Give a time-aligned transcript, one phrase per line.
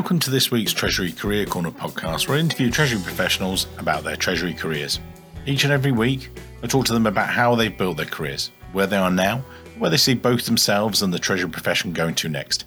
[0.00, 4.16] Welcome to this week's Treasury Career Corner podcast, where I interview Treasury professionals about their
[4.16, 4.98] Treasury careers.
[5.44, 6.30] Each and every week,
[6.62, 9.44] I talk to them about how they've built their careers, where they are now,
[9.76, 12.64] where they see both themselves and the Treasury profession going to next.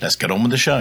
[0.00, 0.78] Let's get on with the show.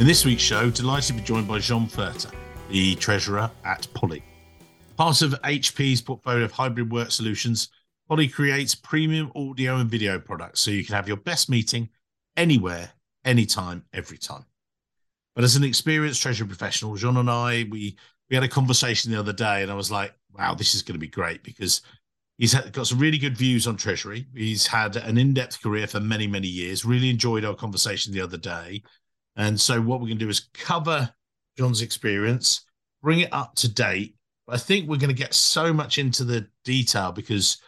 [0.00, 2.32] In this week's show, delighted to be joined by Jean Furter,
[2.68, 4.24] the Treasurer at Poly.
[4.96, 7.68] Part of HP's portfolio of hybrid work solutions,
[8.08, 11.88] Poly creates premium audio and video products so you can have your best meeting
[12.36, 12.90] anywhere,
[13.24, 14.44] anytime, every time.
[15.34, 17.96] But as an experienced treasury professional, Jean and I, we
[18.30, 20.94] we had a conversation the other day, and I was like, "Wow, this is going
[20.94, 21.82] to be great," because
[22.38, 24.26] he's got some really good views on treasury.
[24.34, 26.84] He's had an in-depth career for many, many years.
[26.84, 28.82] Really enjoyed our conversation the other day,
[29.34, 31.12] and so what we're going to do is cover
[31.58, 32.64] John's experience,
[33.02, 34.14] bring it up to date.
[34.46, 37.58] But I think we're going to get so much into the detail because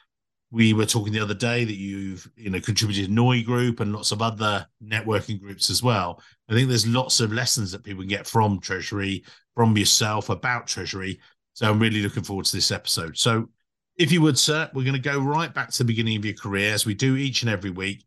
[0.51, 4.13] we were talking the other day that you've you know contributed to NeuGroup and lots
[4.13, 6.23] of other networking groups as well.
[6.49, 10.67] I think there's lots of lessons that people can get from Treasury, from yourself about
[10.67, 11.21] Treasury.
[11.53, 13.19] So I'm really looking forward to this episode.
[13.19, 13.49] So
[13.97, 16.35] if you would, sir, we're going to go right back to the beginning of your
[16.35, 18.05] career as we do each and every week.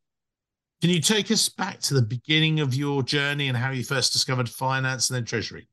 [0.79, 4.13] Can you take us back to the beginning of your journey and how you first
[4.13, 5.67] discovered finance and then Treasury?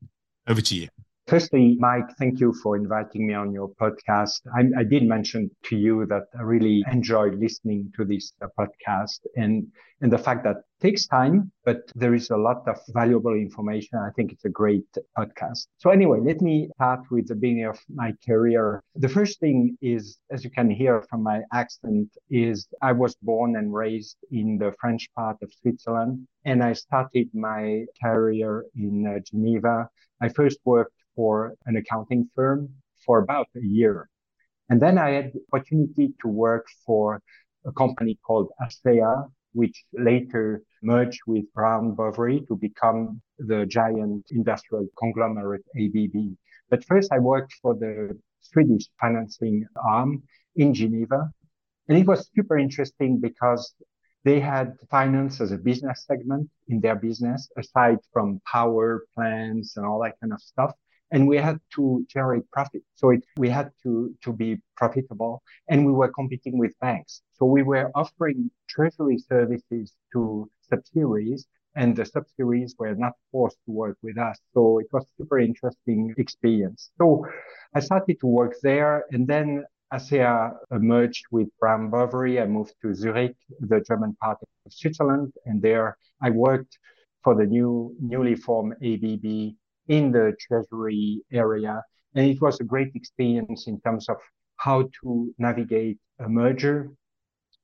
[0.46, 0.88] Over to you.
[1.28, 4.40] Firstly, Mike, thank you for inviting me on your podcast.
[4.56, 9.20] I, I did mention to you that I really enjoyed listening to this uh, podcast
[9.36, 9.66] and,
[10.00, 13.98] and the fact that takes time, but there is a lot of valuable information.
[13.98, 14.86] I think it's a great
[15.18, 15.66] podcast.
[15.76, 18.82] So anyway, let me start with the beginning of my career.
[18.96, 23.56] The first thing is, as you can hear from my accent, is I was born
[23.56, 29.18] and raised in the French part of Switzerland, and I started my career in uh,
[29.18, 29.90] Geneva.
[30.22, 32.68] I first worked for an accounting firm
[33.04, 34.08] for about a year.
[34.70, 37.20] And then I had the opportunity to work for
[37.66, 43.20] a company called ASEA, which later merged with Brown Boveri to become
[43.50, 46.16] the giant industrial conglomerate ABB.
[46.70, 50.22] But first I worked for the Swedish financing arm
[50.54, 51.20] in Geneva.
[51.88, 53.74] And it was super interesting because
[54.24, 59.84] they had finance as a business segment in their business, aside from power plants and
[59.84, 60.72] all that kind of stuff
[61.10, 62.82] and we had to generate profit.
[62.94, 67.22] So it, we had to, to be profitable and we were competing with banks.
[67.34, 71.46] So we were offering treasury services to subsidiaries
[71.76, 74.38] and the subsidiaries were not forced to work with us.
[74.52, 76.90] So it was super interesting experience.
[76.98, 77.26] So
[77.74, 82.42] I started to work there and then ASEA merged with Brown Boveri.
[82.42, 86.78] I moved to Zurich, the German part of Switzerland, and there I worked
[87.24, 89.54] for the new newly formed ABB
[89.88, 91.82] in the treasury area.
[92.14, 94.16] And it was a great experience in terms of
[94.56, 96.90] how to navigate a merger.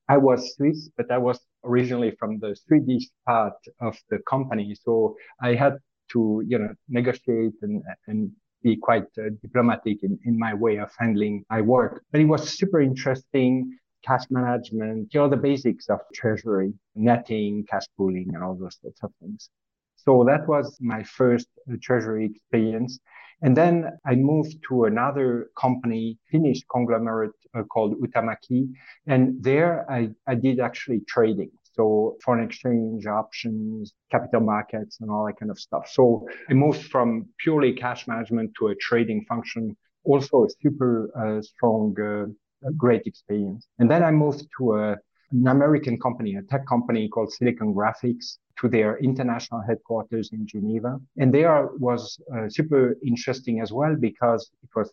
[0.09, 4.75] I was Swiss, but I was originally from the Swedish part of the company.
[4.75, 5.79] So I had
[6.13, 8.31] to, you know, negotiate and, and
[8.63, 12.03] be quite uh, diplomatic in, in my way of handling my work.
[12.13, 13.79] But it was super interesting.
[14.05, 19.03] Cash management, you know, the basics of treasury, netting, cash pooling, and all those sorts
[19.03, 19.49] of things.
[19.97, 22.99] So that was my first uh, treasury experience.
[23.43, 28.71] And then I moved to another company, Finnish conglomerate uh, called Huhtamaki.
[29.07, 31.51] And there I, I did actually trading.
[31.75, 35.89] So foreign exchange options, capital markets and all that kind of stuff.
[35.91, 39.77] So I moved from purely cash management to a trading function.
[40.05, 43.67] Also a super uh, strong, uh, great experience.
[43.79, 44.97] And then I moved to a,
[45.41, 48.27] an American company, a tech company called Silicon Graphics
[48.61, 50.93] to their international headquarters in Geneva.
[51.21, 52.01] And there was
[52.35, 54.89] uh, super interesting as well because it was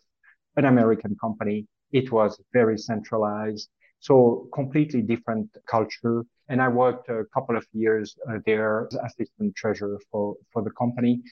[0.60, 1.58] an American company.
[2.00, 3.68] It was very centralized.
[4.00, 6.18] So completely different culture.
[6.48, 10.74] And I worked a couple of years uh, there as assistant treasurer for, for the
[10.82, 11.22] company.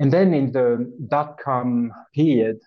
[0.00, 0.68] And then in the
[1.08, 2.58] dot com period,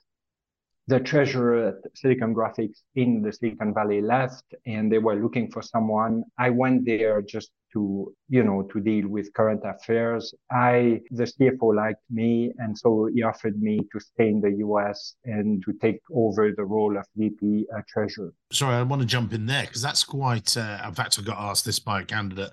[0.87, 5.61] the treasurer at Silicon Graphics in the Silicon Valley left and they were looking for
[5.61, 6.23] someone.
[6.37, 10.33] I went there just to, you know, to deal with current affairs.
[10.51, 12.51] I, the CFO liked me.
[12.57, 16.65] And so he offered me to stay in the US and to take over the
[16.65, 18.33] role of VP uh, treasurer.
[18.51, 21.37] Sorry, I want to jump in there because that's quite, uh, in fact, I got
[21.37, 22.51] asked this by a candidate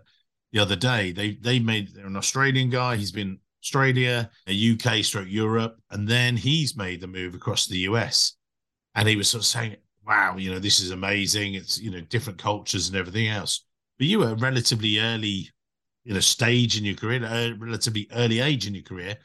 [0.53, 1.13] the other day.
[1.13, 2.97] They, they made, they're an Australian guy.
[2.97, 7.79] He's been Australia, a UK stroke Europe, and then he's made the move across the
[7.79, 8.35] US.
[8.95, 9.77] And he was sort of saying,
[10.07, 11.55] wow, you know, this is amazing.
[11.55, 13.65] It's, you know, different cultures and everything else.
[13.99, 15.51] But you were relatively early,
[16.05, 19.17] you know, stage in your career, uh, relatively early age in your career.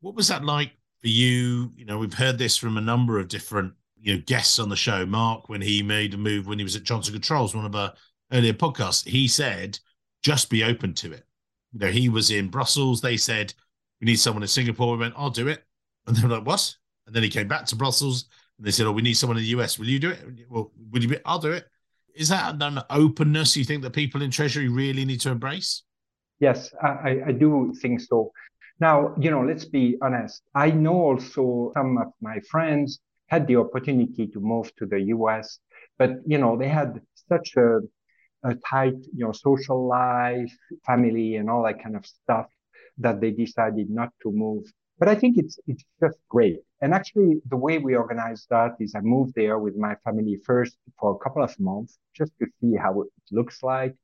[0.00, 1.72] What was that like for you?
[1.76, 4.76] You know, we've heard this from a number of different, you know, guests on the
[4.76, 5.04] show.
[5.04, 7.92] Mark, when he made a move when he was at Johnson Controls, one of our
[8.32, 9.78] earlier podcasts, he said,
[10.22, 11.24] just be open to it.
[11.72, 13.00] You know, he was in Brussels.
[13.00, 13.52] They said,
[14.02, 14.92] we need someone in Singapore.
[14.92, 15.62] We went, I'll do it.
[16.06, 16.74] And they were like, what?
[17.06, 18.26] And then he came back to Brussels
[18.58, 19.78] and they said, oh, we need someone in the US.
[19.78, 20.18] Will you do it?
[20.50, 21.18] Well, will you be?
[21.24, 21.64] I'll do it.
[22.14, 25.84] Is that an openness you think that people in Treasury really need to embrace?
[26.40, 28.32] Yes, I, I do think so.
[28.80, 30.42] Now, you know, let's be honest.
[30.52, 35.60] I know also some of my friends had the opportunity to move to the US,
[35.96, 37.78] but, you know, they had such a,
[38.42, 40.52] a tight, you know, social life,
[40.84, 42.46] family, and all that kind of stuff
[42.98, 44.64] that they decided not to move.
[44.98, 46.58] But I think it's it's just great.
[46.80, 50.76] And actually, the way we organized that is I moved there with my family first
[50.98, 53.94] for a couple of months just to see how it looks like.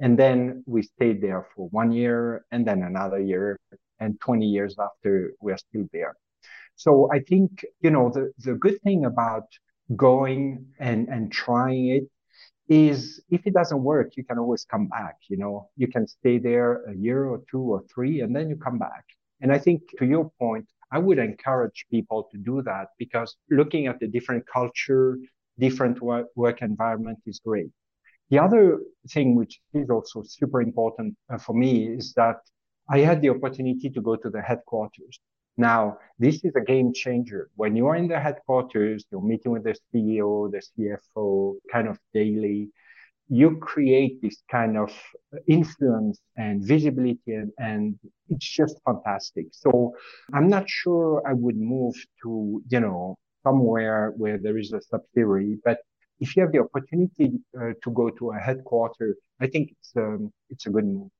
[0.00, 3.58] And then we stayed there for one year and then another year.
[4.00, 6.14] And 20 years after, we're still there.
[6.76, 9.44] So I think, you know, the, the good thing about
[9.94, 12.04] going and, and trying it
[12.68, 15.16] is if it doesn't work, you can always come back.
[15.28, 18.56] You know, you can stay there a year or two or three, and then you
[18.56, 19.04] come back.
[19.40, 23.86] And I think to your point, I would encourage people to do that because looking
[23.86, 25.18] at the different culture,
[25.58, 27.70] different work, environment is great.
[28.30, 28.80] The other
[29.10, 32.36] thing, which is also super important uh, for me, is that
[32.88, 35.18] I had the opportunity to go to the headquarters.
[35.56, 37.50] Now, this is a game changer.
[37.56, 41.98] When you are in the headquarters, you're meeting with the CEO, the CFO, kind of
[42.12, 42.70] daily.
[43.28, 44.92] You create this kind of
[45.48, 47.98] influence and visibility, and, and
[48.28, 49.46] it's just fantastic.
[49.52, 49.94] So
[50.32, 55.58] I'm not sure I would move to, you know, somewhere where there is a subsidiary,
[55.64, 55.78] but
[56.20, 60.32] if you have the opportunity uh, to go to a headquarter, I think it's um,
[60.50, 61.10] it's a good move.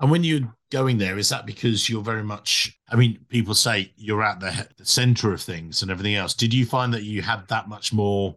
[0.00, 2.78] And when you're going there, is that because you're very much?
[2.88, 6.34] I mean, people say you're at the, the center of things and everything else.
[6.34, 8.36] Did you find that you had that much more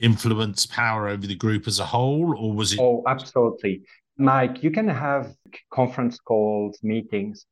[0.00, 2.80] influence, power over the group as a whole, or was it?
[2.80, 3.82] Oh, absolutely,
[4.16, 4.62] Mike.
[4.62, 5.34] You can have
[5.70, 7.46] conference calls, meetings,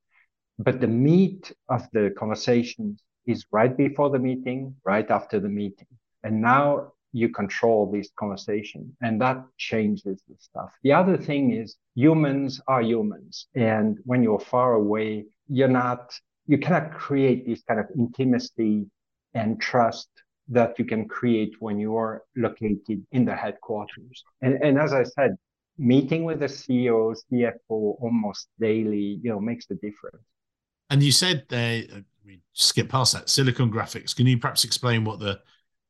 [0.59, 5.87] but the meat of the conversations is right before the meeting, right after the meeting.
[6.23, 10.75] And now you control this conversation and that changes the stuff.
[10.83, 13.47] The other thing is humans are humans.
[13.55, 16.13] And when you're far away, you're not,
[16.49, 18.87] you cannot create this kind of intimacy
[19.33, 20.09] and trust
[20.49, 24.25] that you can create when you are located in the headquarters.
[24.43, 25.37] And, and as I said,
[25.79, 30.25] meeting with the CEO, CFO almost daily, you know, makes the difference.
[30.91, 31.89] And you said they,
[32.27, 34.17] we skip past that Silicon Graphics.
[34.17, 35.41] Can you perhaps explain what the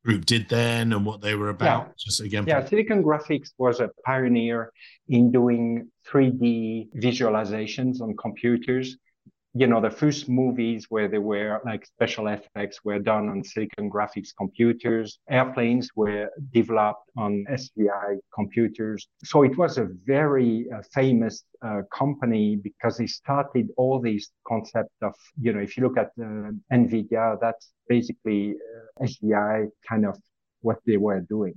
[0.05, 1.87] group did then and what they were about?
[1.87, 1.93] Yeah.
[1.99, 4.73] Just again, yeah, Silicon Graphics was a pioneer
[5.09, 8.97] in doing 3D visualizations on computers
[9.57, 13.89] you know, the first movies where there were like special effects were done on Silicon
[13.89, 15.21] Graphics computers.
[15.31, 19.07] Airplanes were developed on SGI computers.
[19.23, 24.97] So it was a very uh, famous uh, company because it started all these concepts
[25.03, 28.57] of, you know, if you look at uh, NVIDIA, that's basically
[29.01, 30.19] uh, SGI kind of
[30.65, 31.55] what they were doing.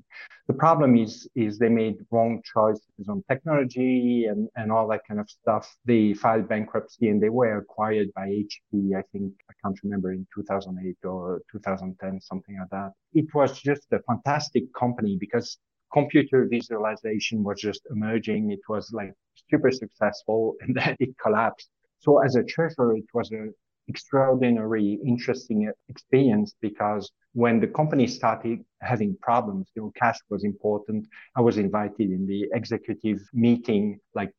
[0.48, 5.20] The problem is, is they made wrong choices on technology and, and all that kind
[5.20, 5.76] of stuff.
[5.86, 8.96] They filed bankruptcy and they were acquired by HP.
[8.96, 12.92] I think, I can't remember in 2008 or 2010, something like that.
[13.14, 15.58] It was just a fantastic company because
[15.92, 18.52] computer visualization was just emerging.
[18.52, 19.14] It was like
[19.50, 21.70] super successful and then it collapsed.
[22.00, 23.50] So as a treasurer, it was a
[23.88, 31.08] extraordinary, interesting experience because when the company started having problems, you know, cash was important.
[31.36, 34.34] I was invited in the executive meeting, like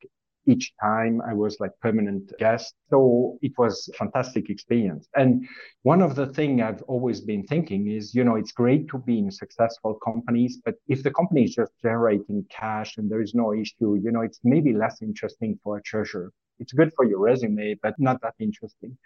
[0.48, 2.74] each time I was like permanent guest.
[2.90, 5.08] So it was fantastic experience.
[5.14, 5.46] And
[5.82, 9.18] one of the thing I've always been thinking is, you know, it's great to be
[9.18, 13.52] in successful companies, but if the company is just generating cash and there is no
[13.52, 16.32] issue, you know, it's maybe less interesting for a treasurer.
[16.58, 18.96] It's good for your resume, but not that interesting.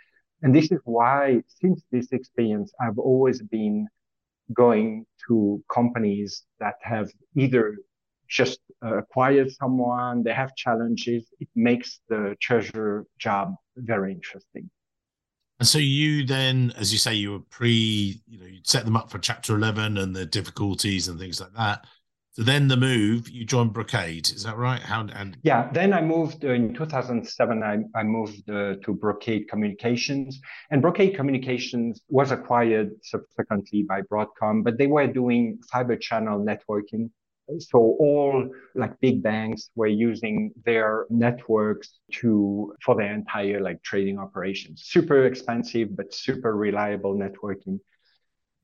[0.43, 3.87] And this is why, since this experience, I've always been
[4.53, 7.79] going to companies that have either
[8.29, 11.29] just uh, acquired someone, they have challenges.
[11.39, 14.71] It makes the treasurer job very interesting.
[15.61, 18.97] And so you then, as you say, you were pre, you know, you set them
[18.97, 21.87] up for Chapter 11 and the difficulties and things like that.
[22.35, 24.81] So then the move, you joined Brocade, is that right?
[24.81, 27.63] How and yeah, then I moved uh, in 2007.
[27.63, 34.65] I, I moved uh, to Brocade Communications, and Brocade Communications was acquired subsequently by Broadcom,
[34.65, 37.11] but they were doing fiber channel networking.
[37.59, 44.19] So all like big banks were using their networks to for their entire like trading
[44.19, 44.85] operations.
[44.87, 47.79] Super expensive, but super reliable networking.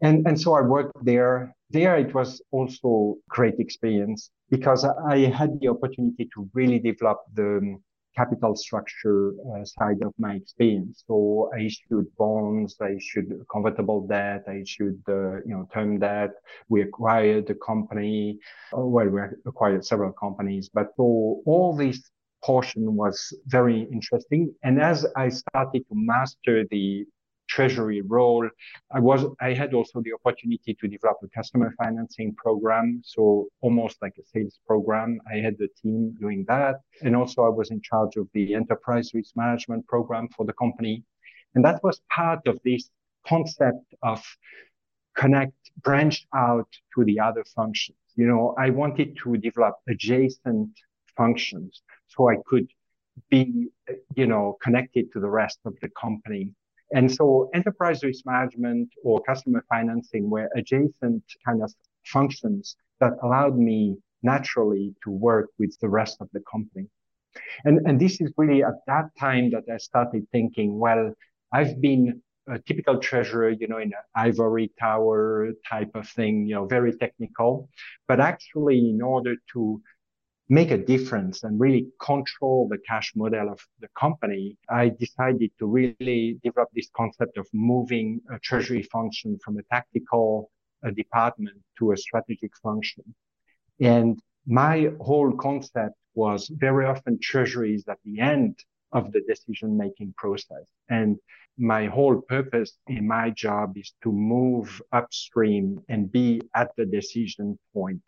[0.00, 1.54] And, and so I worked there.
[1.70, 7.78] There it was also great experience because I had the opportunity to really develop the
[8.16, 11.04] capital structure uh, side of my experience.
[11.06, 16.30] So I issued bonds, I issued convertible debt, I issued uh, you know term debt.
[16.68, 18.38] We acquired the company.
[18.76, 21.98] Uh, well, we acquired several companies, but so all this
[22.42, 24.54] portion was very interesting.
[24.62, 27.04] And as I started to master the
[27.58, 28.48] treasury role.
[28.92, 33.02] I was, I had also the opportunity to develop a customer financing program.
[33.04, 35.10] So almost like a sales program.
[35.32, 36.76] I had the team doing that.
[37.02, 41.02] And also I was in charge of the enterprise risk management program for the company.
[41.54, 42.90] And that was part of this
[43.26, 44.20] concept of
[45.16, 47.98] connect, branch out to the other functions.
[48.14, 50.70] You know, I wanted to develop adjacent
[51.16, 52.68] functions so I could
[53.30, 53.66] be,
[54.14, 56.50] you know, connected to the rest of the company
[56.92, 61.72] and so enterprise risk management or customer financing were adjacent kind of
[62.04, 66.86] functions that allowed me naturally to work with the rest of the company.
[67.64, 71.12] And, and this is really at that time that I started thinking, well,
[71.52, 76.54] I've been a typical treasurer, you know, in an ivory tower type of thing, you
[76.54, 77.68] know, very technical.
[78.06, 79.82] But actually, in order to
[80.48, 85.66] make a difference and really control the cash model of the company, I decided to
[85.66, 90.50] really develop this concept of moving a treasury function from a tactical
[90.94, 93.04] department to a strategic function.
[93.80, 98.58] And my whole concept was very often treasury is at the end
[98.92, 100.66] of the decision making process.
[100.88, 101.18] And
[101.58, 107.58] my whole purpose in my job is to move upstream and be at the decision
[107.74, 108.02] point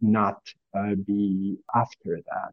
[0.00, 0.40] not
[0.76, 2.52] uh, be after that.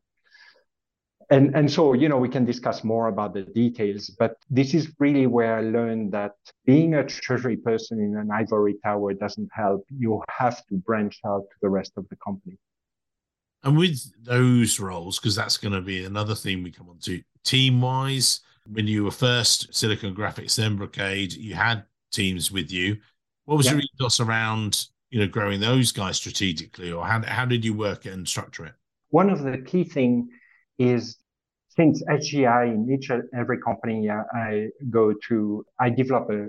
[1.29, 4.93] And, and so, you know, we can discuss more about the details, but this is
[4.97, 9.85] really where I learned that being a treasury person in an ivory tower doesn't help.
[9.89, 12.57] You have to branch out to the rest of the company.
[13.63, 17.21] And with those roles, because that's going to be another theme we come on to,
[17.43, 18.39] team wise,
[18.71, 22.97] when you were first Silicon Graphics, then Brocade, you had teams with you.
[23.45, 23.73] What was yeah.
[23.73, 28.05] your ethos around you know growing those guys strategically or how, how did you work
[28.05, 28.73] it and structure it
[29.09, 30.29] one of the key thing
[30.77, 31.17] is
[31.69, 36.47] since SGI in each and every company I go to, I develop a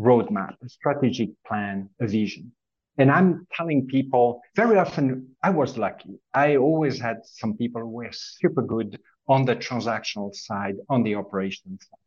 [0.00, 2.52] roadmap, a strategic plan, a vision.
[2.98, 6.20] And I'm telling people very often I was lucky.
[6.32, 11.16] I always had some people who were super good on the transactional side, on the
[11.16, 11.98] operations side.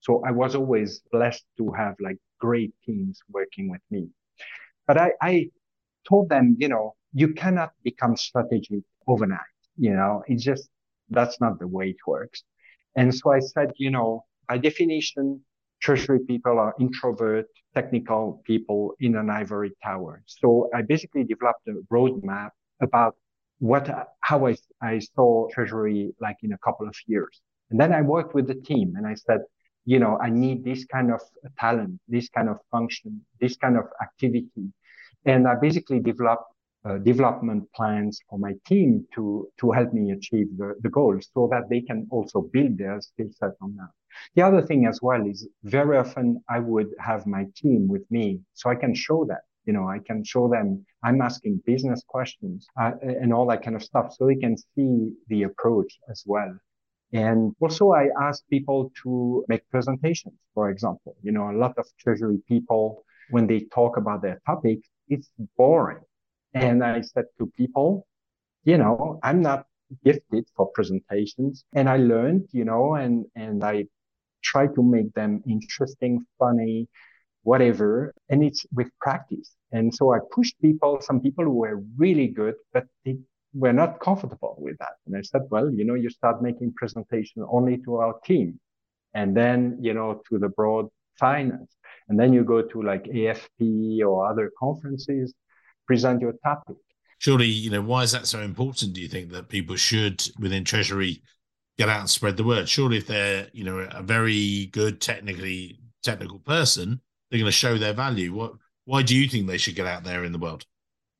[0.00, 4.08] So I was always blessed to have like great teams working with me.
[4.86, 5.50] But I, I
[6.08, 9.40] told them, you know, you cannot become strategic overnight.
[9.76, 10.68] You know, it's just,
[11.10, 12.42] that's not the way it works.
[12.96, 15.40] And so I said, you know, by definition,
[15.80, 20.22] treasury people are introvert, technical people in an ivory tower.
[20.26, 23.16] So I basically developed a roadmap about
[23.58, 23.88] what,
[24.20, 27.40] how I, I saw treasury like in a couple of years.
[27.70, 29.40] And then I worked with the team and I said,
[29.84, 31.20] you know, I need this kind of
[31.58, 34.72] talent, this kind of function, this kind of activity.
[35.24, 36.44] And I basically developed
[36.84, 41.48] uh, development plans for my team to, to help me achieve the, the goals so
[41.50, 43.88] that they can also build their skill set on that.
[44.34, 48.40] The other thing as well is very often I would have my team with me
[48.54, 49.42] so I can show that.
[49.64, 53.76] You know, I can show them I'm asking business questions uh, and all that kind
[53.76, 56.52] of stuff so they can see the approach as well.
[57.12, 61.16] And also I ask people to make presentations, for example.
[61.22, 64.78] You know, a lot of treasury people, when they talk about their topic,
[65.08, 66.00] it's boring.
[66.54, 68.06] And I said to people,
[68.64, 69.66] you know, I'm not
[70.04, 73.86] gifted for presentations and I learned, you know, and, and I
[74.42, 76.88] try to make them interesting, funny,
[77.42, 78.14] whatever.
[78.28, 79.54] And it's with practice.
[79.72, 83.16] And so I pushed people, some people who were really good, but they
[83.54, 84.94] were not comfortable with that.
[85.06, 88.58] And I said, well, you know, you start making presentation only to our team
[89.14, 91.76] and then, you know, to the broad finance.
[92.08, 95.34] And then you go to like AFP or other conferences,
[95.86, 96.76] present your topic.
[97.18, 98.94] Surely, you know, why is that so important?
[98.94, 101.22] Do you think that people should within Treasury
[101.78, 102.68] get out and spread the word?
[102.68, 107.78] Surely if they're, you know, a very good technically technical person, they're going to show
[107.78, 108.32] their value.
[108.32, 108.54] What
[108.84, 110.66] why do you think they should get out there in the world?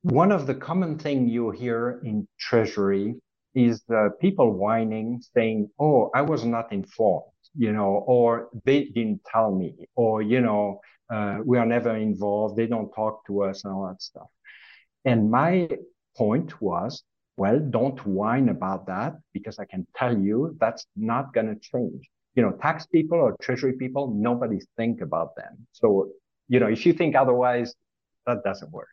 [0.03, 3.15] One of the common thing you hear in treasury
[3.55, 9.23] is the people whining, saying, "Oh, I was not informed," you know, or they didn't
[9.23, 12.57] tell me, or you know, uh, we are never involved.
[12.57, 14.27] They don't talk to us and all that stuff.
[15.05, 15.69] And my
[16.17, 17.03] point was,
[17.37, 22.09] well, don't whine about that because I can tell you that's not going to change.
[22.35, 25.65] You know, tax people or treasury people, nobody think about them.
[25.71, 26.09] So,
[26.49, 27.73] you know, if you think otherwise,
[28.25, 28.89] that doesn't work.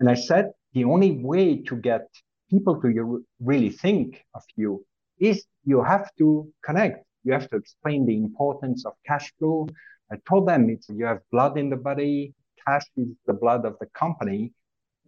[0.00, 2.06] And I said, the only way to get
[2.50, 4.84] people to really think of you
[5.18, 7.04] is you have to connect.
[7.24, 9.68] You have to explain the importance of cash flow.
[10.12, 12.34] I told them it's you have blood in the body.
[12.66, 14.52] Cash is the blood of the company.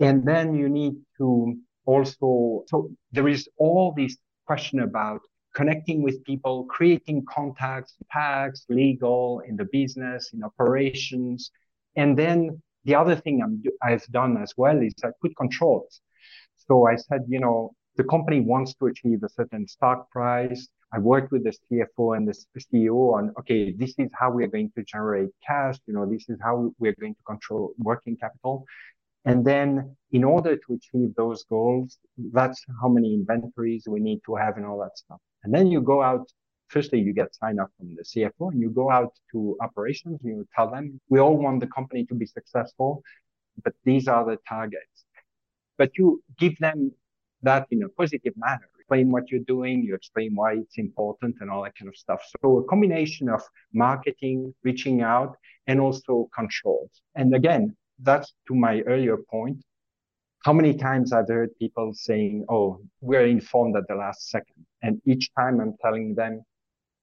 [0.00, 4.16] And then you need to also, so there is all this
[4.46, 5.20] question about
[5.54, 11.50] connecting with people, creating contacts, tax, legal, in the business, in operations.
[11.96, 13.36] And then the other thing
[13.82, 16.00] i have done as well is I put controls.
[16.56, 20.68] So I said, you know, the company wants to achieve a certain stock price.
[20.92, 24.48] I worked with the CFO and the CEO on, okay, this is how we are
[24.48, 25.76] going to generate cash.
[25.86, 28.64] You know, this is how we're going to control working capital.
[29.24, 31.98] And then in order to achieve those goals,
[32.32, 35.18] that's how many inventories we need to have and all that stuff.
[35.44, 36.30] And then you go out.
[36.68, 40.20] Firstly, you get sign off from the CFO and you go out to operations.
[40.22, 43.02] and You tell them, we all want the company to be successful,
[43.64, 45.04] but these are the targets.
[45.78, 46.92] But you give them
[47.42, 48.68] that in a positive manner.
[48.78, 52.20] Explain what you're doing, you explain why it's important and all that kind of stuff.
[52.42, 56.90] So a combination of marketing, reaching out, and also controls.
[57.14, 59.58] And again, that's to my earlier point.
[60.44, 64.64] How many times I've heard people saying, Oh, we're informed at the last second.
[64.82, 66.42] And each time I'm telling them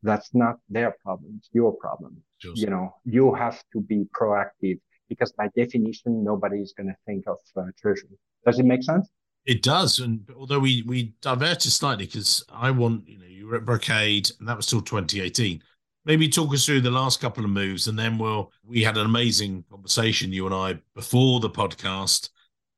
[0.06, 2.18] that's not their problem, it's your problem.
[2.40, 2.62] Just.
[2.62, 7.26] You know, you have to be proactive because by definition, nobody is going to think
[7.28, 8.18] of uh, treasury.
[8.46, 9.10] Does it make sense?
[9.46, 13.56] It does, and although we we diverted slightly because I want you know you were
[13.58, 15.62] at Brocade and that was still 2018
[16.06, 19.06] maybe talk us through the last couple of moves and then we'll we had an
[19.06, 22.30] amazing conversation you and i before the podcast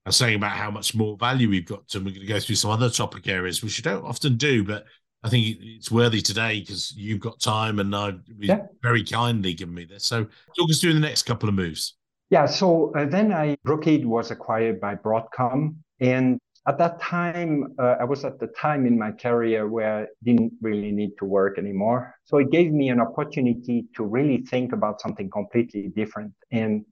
[0.09, 2.55] saying about how much more value we've got to and we're going to go through
[2.55, 4.85] some other topic areas which you don't often do but
[5.27, 8.61] i think it's worthy today because you've got time and i've yeah.
[8.81, 10.25] very kindly given me this so
[10.57, 11.95] talk us through the next couple of moves
[12.29, 17.95] yeah so uh, then i brocade was acquired by broadcom and at that time, uh,
[17.97, 21.57] I was at the time in my career where I didn't really need to work
[21.57, 22.13] anymore.
[22.25, 26.33] So it gave me an opportunity to really think about something completely different.
[26.51, 26.83] And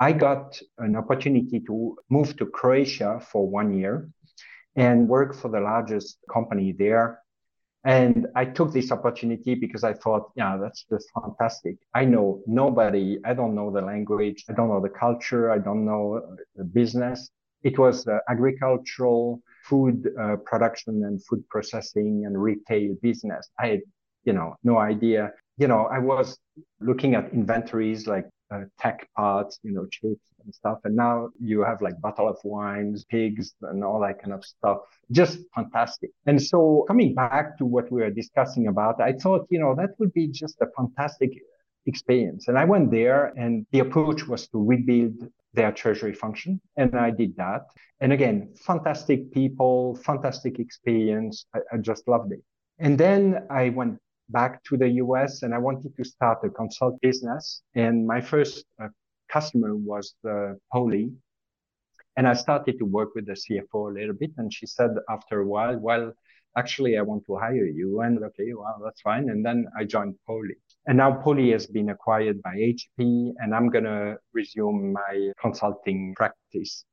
[0.00, 4.10] I got an opportunity to move to Croatia for one year
[4.74, 7.20] and work for the largest company there.
[7.84, 11.76] And I took this opportunity because I thought, yeah, that's just fantastic.
[11.94, 15.86] I know nobody, I don't know the language, I don't know the culture, I don't
[15.86, 17.30] know the business
[17.62, 23.50] it was uh, agricultural food uh, production and food processing and retail business.
[23.58, 23.80] I had,
[24.24, 25.32] you know, no idea.
[25.58, 26.38] You know, I was
[26.80, 30.78] looking at inventories like uh, tech parts, you know, chips and stuff.
[30.84, 34.78] And now you have like bottle of wines, pigs and all that kind of stuff.
[35.10, 36.10] Just fantastic.
[36.26, 39.90] And so coming back to what we were discussing about, I thought, you know, that
[39.98, 41.32] would be just a fantastic
[41.86, 42.48] experience.
[42.48, 46.60] And I went there and the approach was to rebuild their treasury function.
[46.76, 47.62] And I did that.
[48.00, 51.46] And again, fantastic people, fantastic experience.
[51.54, 52.42] I, I just loved it.
[52.78, 53.98] And then I went
[54.32, 57.62] back to the US and I wanted to start a consult business.
[57.74, 58.88] And my first uh,
[59.30, 61.12] customer was the Poly.
[62.16, 64.32] And I started to work with the CFO a little bit.
[64.36, 66.12] And she said after a while, well,
[66.56, 68.00] actually, I want to hire you.
[68.00, 69.30] And okay, well, that's fine.
[69.30, 70.56] And then I joined Poly.
[70.86, 76.14] And now Poly has been acquired by HP, and I'm going to resume my consulting
[76.16, 76.84] practice.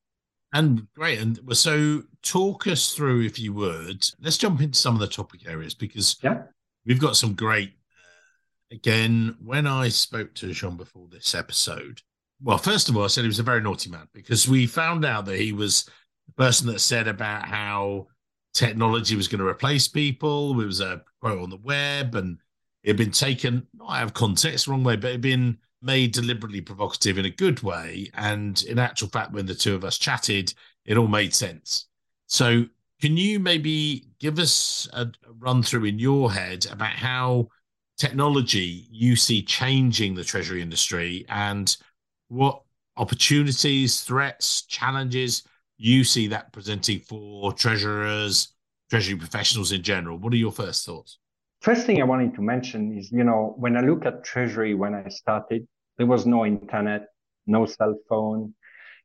[0.54, 1.19] And great.
[1.19, 4.06] And so, talk us through, if you would.
[4.19, 6.43] Let's jump into some of the topic areas because yeah.
[6.88, 7.73] We've got some great.
[7.91, 12.02] Uh, again, when I spoke to Jean before this episode,
[12.41, 15.06] well, first of all, I said he was a very naughty man because we found
[15.06, 15.86] out that he was
[16.28, 18.08] the person that said about how
[18.54, 20.60] technology was going to replace people.
[20.60, 22.38] It was a quote on the web and
[22.84, 26.12] it had been taken not out of context, wrong way, but it had been made
[26.12, 28.10] deliberately provocative in a good way.
[28.13, 30.54] And in actual fact, when the two of us chatted,
[30.86, 31.88] it all made sense.
[32.28, 32.65] So,
[33.02, 35.08] can you maybe give us a
[35.40, 37.48] run through in your head about how
[37.98, 41.78] technology you see changing the treasury industry and
[42.28, 42.62] what
[42.98, 45.44] opportunities, threats, challenges
[45.78, 48.54] you see that presenting for treasurers,
[48.90, 50.18] treasury professionals in general?
[50.18, 51.20] What are your first thoughts?
[51.62, 54.94] First thing I wanted to mention is, you know, when I look at Treasury when
[54.94, 57.08] I started, there was no internet,
[57.48, 58.54] no cell phone,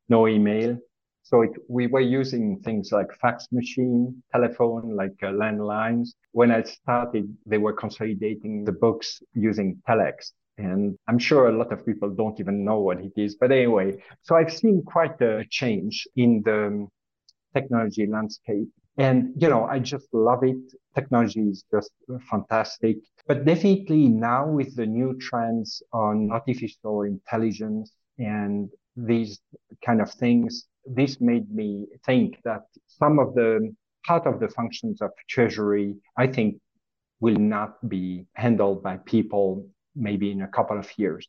[0.08, 0.78] no email.
[1.22, 6.10] So it, we were using things like fax machine, telephone, like uh, landlines.
[6.32, 10.32] When I started, they were consolidating the books using telex.
[10.58, 13.36] And I'm sure a lot of people don't even know what it is.
[13.36, 16.86] But anyway, so I've seen quite a change in the
[17.54, 18.68] technology landscape.
[18.98, 20.60] And, you know, I just love it.
[20.94, 21.90] Technology is just
[22.30, 22.98] fantastic.
[23.26, 29.40] But definitely now with the new trends on artificial intelligence and these
[29.84, 33.74] kind of things, this made me think that some of the
[34.06, 36.56] part of the functions of treasury, I think,
[37.20, 41.28] will not be handled by people maybe in a couple of years.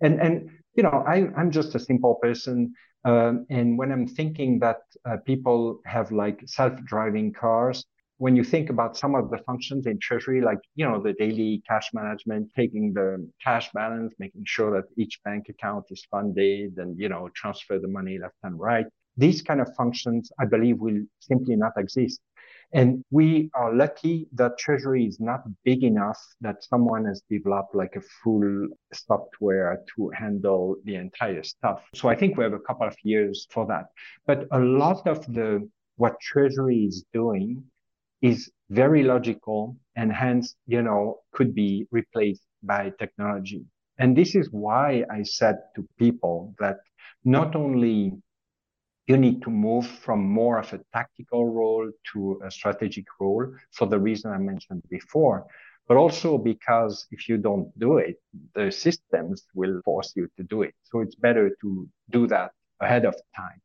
[0.00, 2.74] And and you know, I, I'm just a simple person.
[3.04, 7.84] Um, and when I'm thinking that uh, people have like self-driving cars,
[8.18, 11.62] when you think about some of the functions in treasury, like, you know, the daily
[11.68, 16.98] cash management, taking the cash balance, making sure that each bank account is funded and,
[16.98, 18.86] you know, transfer the money left and right.
[19.16, 22.20] These kind of functions, I believe, will simply not exist.
[22.72, 27.96] And we are lucky that Treasury is not big enough that someone has developed like
[27.96, 31.84] a full software to handle the entire stuff.
[31.94, 33.86] So I think we have a couple of years for that.
[34.26, 37.64] But a lot of the what Treasury is doing
[38.22, 43.64] is very logical and hence, you know, could be replaced by technology.
[43.98, 46.78] And this is why I said to people that
[47.24, 48.12] not only
[49.06, 53.86] you need to move from more of a tactical role to a strategic role for
[53.86, 55.46] the reason I mentioned before,
[55.88, 58.16] but also because if you don't do it,
[58.54, 60.74] the systems will force you to do it.
[60.84, 63.60] So it's better to do that ahead of time.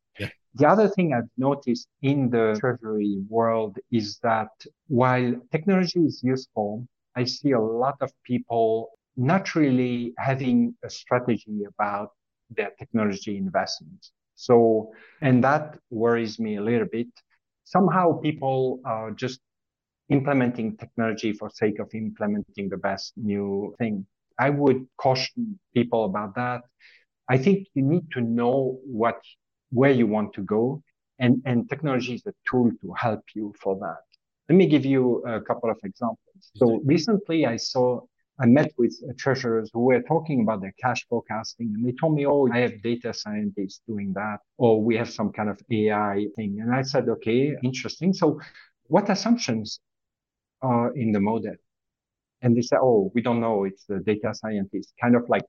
[0.56, 4.50] The other thing I've noticed in the treasury world is that
[4.88, 11.63] while technology is useful, I see a lot of people not really having a strategy
[11.68, 12.12] about
[12.50, 14.12] their technology investments.
[14.36, 17.08] So, and that worries me a little bit.
[17.63, 19.39] Somehow people are just
[20.10, 24.06] implementing technology for sake of implementing the best new thing.
[24.39, 26.62] I would caution people about that.
[27.30, 29.22] I think you need to know what,
[29.74, 30.82] where you want to go
[31.20, 34.02] and, and technology is a tool to help you for that.
[34.50, 36.52] Let me give you a couple of examples.
[36.56, 38.02] So recently I saw
[38.40, 42.26] I met with treasurers who were talking about their cash forecasting and they told me,
[42.26, 46.60] Oh, I have data scientists doing that, or we have some kind of AI thing.
[46.60, 48.12] And I said, okay, interesting.
[48.12, 48.40] So
[48.88, 49.80] what assumptions
[50.62, 51.56] are in the model?
[52.42, 53.66] And they said, Oh, we don't know.
[53.66, 55.46] It's the data scientist, kind of like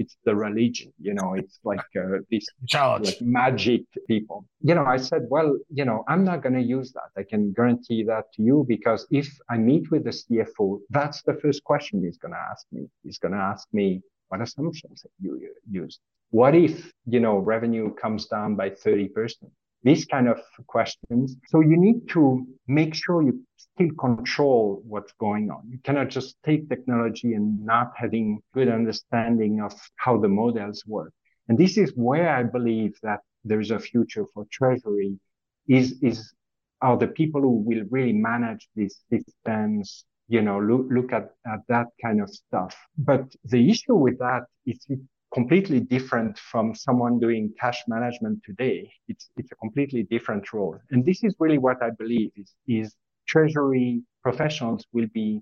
[0.00, 4.46] it's the religion, you know, it's like uh, these like magic people.
[4.62, 7.10] You know, I said, well, you know, I'm not going to use that.
[7.20, 11.34] I can guarantee that to you because if I meet with the CFO, that's the
[11.34, 12.82] first question he's going to ask me.
[13.04, 15.32] He's going to ask me, what assumptions have you
[15.70, 16.00] used?
[16.30, 19.10] What if, you know, revenue comes down by 30%?
[19.82, 21.36] These kind of questions.
[21.48, 25.62] So you need to make sure you still control what's going on.
[25.70, 31.12] You cannot just take technology and not having good understanding of how the models work.
[31.48, 35.18] And this is where I believe that there's a future for treasury
[35.66, 36.32] is, is
[36.82, 41.60] are the people who will really manage these systems, you know, look, look at, at
[41.68, 42.76] that kind of stuff.
[42.96, 45.00] But the issue with that is it
[45.32, 48.90] completely different from someone doing cash management today.
[49.08, 50.76] It's, it's a completely different role.
[50.90, 52.94] And this is really what I believe is, is
[53.26, 55.40] treasury professionals will be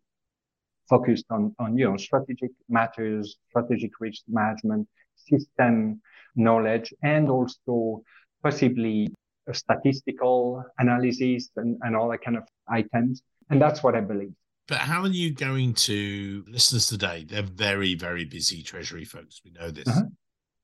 [0.88, 6.00] focused on, on, you know, strategic matters, strategic risk management, system
[6.36, 8.02] knowledge, and also
[8.42, 9.12] possibly
[9.52, 13.22] statistical analysis and, and all that kind of items.
[13.50, 14.34] And that's what I believe.
[14.68, 17.24] But how are you going to listeners today?
[17.26, 19.40] They're very, very busy treasury folks.
[19.42, 19.88] We know this.
[19.88, 20.02] Uh-huh.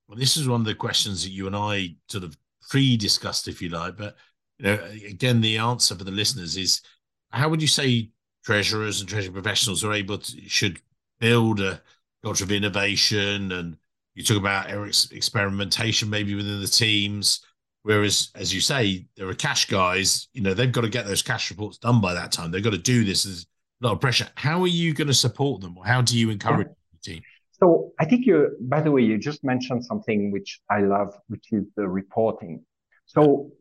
[0.07, 2.37] Well, this is one of the questions that you and I sort of
[2.69, 3.97] pre-discussed, if you like.
[3.97, 4.17] But
[4.59, 4.75] you know,
[5.09, 6.83] again, the answer for the listeners is:
[7.31, 8.11] how would you say
[8.45, 10.81] treasurers and treasury professionals are able to should
[11.19, 11.81] build a
[12.23, 13.53] culture of innovation?
[13.53, 13.79] And
[14.14, 17.40] you talk about Eric's experimentation, maybe within the teams.
[17.85, 20.29] Whereas, as you say, there are cash guys.
[20.35, 22.51] You know, they've got to get those cash reports done by that time.
[22.51, 23.47] They've got to do this as
[23.83, 24.29] a lot of pressure.
[24.37, 26.75] How are you going to support them, or how do you encourage yeah.
[26.93, 27.23] the team?
[27.53, 31.47] So I think you, by the way, you just mentioned something which I love, which
[31.53, 32.65] is the reporting.
[33.07, 33.53] So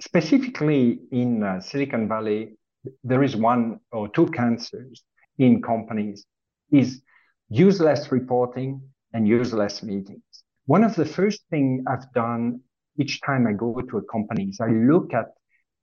[0.00, 2.56] specifically in uh, Silicon Valley,
[3.02, 5.02] there is one or two cancers
[5.38, 6.24] in companies
[6.70, 7.02] is
[7.48, 8.80] useless reporting
[9.12, 10.22] and useless meetings.
[10.66, 12.60] One of the first thing I've done
[12.98, 15.26] each time I go to a company is I look at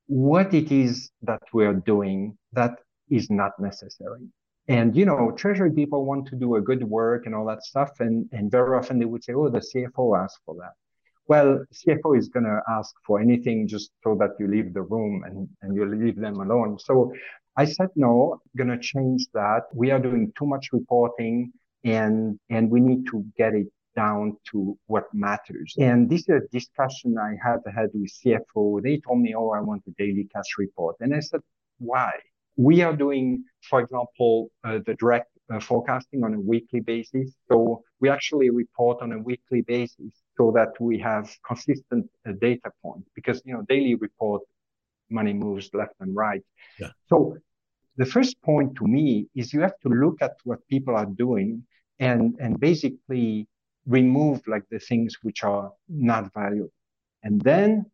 [0.08, 4.28] what it is that we're doing that is not necessary.
[4.68, 7.92] And, you know, treasury people want to do a good work and all that stuff.
[8.00, 10.74] And, and very often they would say, oh, the CFO asked for that.
[11.28, 15.24] Well, CFO is going to ask for anything just so that you leave the room
[15.26, 16.80] and, and you leave them alone.
[16.80, 17.14] So
[17.56, 19.64] I said, no, going to change that.
[19.74, 21.52] We are doing too much reporting
[21.84, 25.76] and, and we need to get it down to what matters.
[25.78, 28.82] And this is a discussion I have had with CFO.
[28.82, 30.96] They told me, oh, I want a daily cash report.
[31.00, 31.42] And I said,
[31.78, 32.12] why?
[32.56, 37.34] We are doing, for example, uh, the direct uh, forecasting on a weekly basis.
[37.52, 42.72] So we actually report on a weekly basis so that we have consistent uh, data
[42.82, 44.42] points because, you know, daily report
[45.10, 46.42] money moves left and right.
[46.80, 46.92] Yeah.
[47.08, 47.38] So
[47.98, 51.64] the first point to me is you have to look at what people are doing
[52.00, 53.48] and, and basically
[53.86, 56.72] remove like the things which are not valuable.
[57.24, 57.86] And then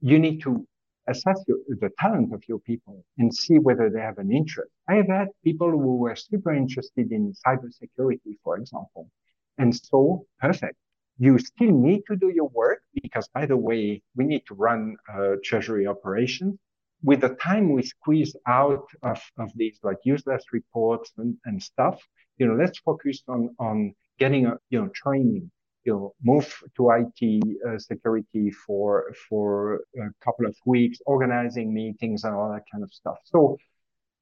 [0.00, 0.66] you need to
[1.10, 4.70] assess your, the talent of your people and see whether they have an interest.
[4.88, 9.10] I have had people who were super interested in cybersecurity, for example.
[9.58, 10.76] And so, perfect.
[11.18, 14.96] You still need to do your work because, by the way, we need to run
[15.12, 16.54] uh, treasury operations.
[17.02, 21.96] With the time we squeeze out of, of these like useless reports and, and stuff,
[22.38, 25.50] you know, let's focus on, on getting a, you know, training,
[25.84, 32.24] you know, move to IT uh, security for for a couple of weeks, organizing meetings
[32.24, 33.18] and all that kind of stuff.
[33.24, 33.56] So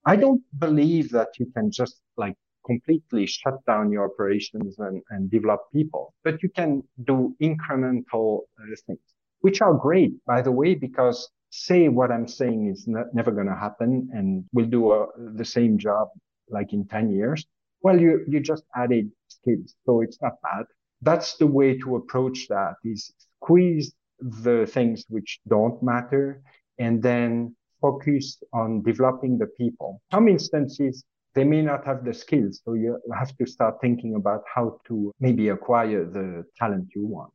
[0.04, 5.30] I don't believe that you can just like completely shut down your operations and, and
[5.30, 9.00] develop people, but you can do incremental uh, things,
[9.40, 13.46] which are great, by the way, because say what I'm saying is ne- never going
[13.46, 16.08] to happen and we'll do a, the same job
[16.50, 17.46] like in 10 years.
[17.80, 19.74] Well, you, you just added skills.
[19.86, 20.66] So it's not bad
[21.02, 26.42] that's the way to approach that is squeeze the things which don't matter
[26.78, 30.02] and then focus on developing the people.
[30.12, 32.60] Some instances, they may not have the skills.
[32.64, 37.32] So you have to start thinking about how to maybe acquire the talent you want.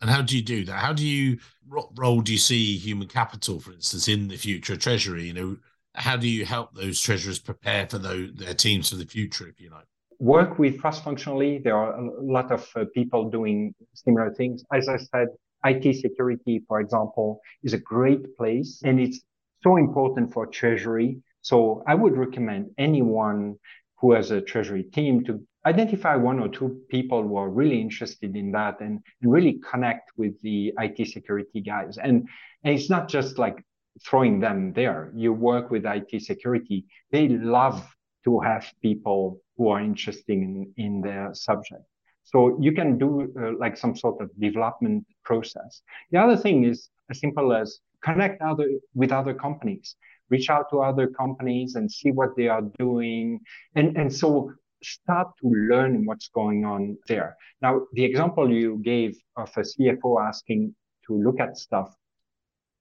[0.00, 0.80] And how do you do that?
[0.80, 4.76] How do you, what role do you see human capital, for instance, in the future
[4.76, 5.24] treasury?
[5.24, 5.56] You know,
[5.94, 9.60] how do you help those treasurers prepare for those, their teams for the future, if
[9.60, 9.86] you like?
[10.18, 11.58] Work with cross-functionally.
[11.58, 14.64] There are a lot of uh, people doing similar things.
[14.72, 15.28] As I said,
[15.64, 19.20] IT security, for example, is a great place and it's
[19.62, 21.22] so important for treasury.
[21.40, 23.56] So I would recommend anyone
[23.98, 28.36] who has a treasury team to identify one or two people who are really interested
[28.36, 31.96] in that and, and really connect with the IT security guys.
[31.96, 32.28] And,
[32.64, 33.64] and it's not just like
[34.04, 35.10] throwing them there.
[35.14, 36.84] You work with IT security.
[37.10, 37.93] They love
[38.24, 41.82] to have people who are interested in, in their subject.
[42.24, 45.82] So you can do uh, like some sort of development process.
[46.10, 49.96] The other thing is as simple as connect other with other companies,
[50.30, 53.40] reach out to other companies and see what they are doing.
[53.74, 57.36] And, and so start to learn what's going on there.
[57.62, 60.74] Now, the example you gave of a CFO asking
[61.06, 61.94] to look at stuff,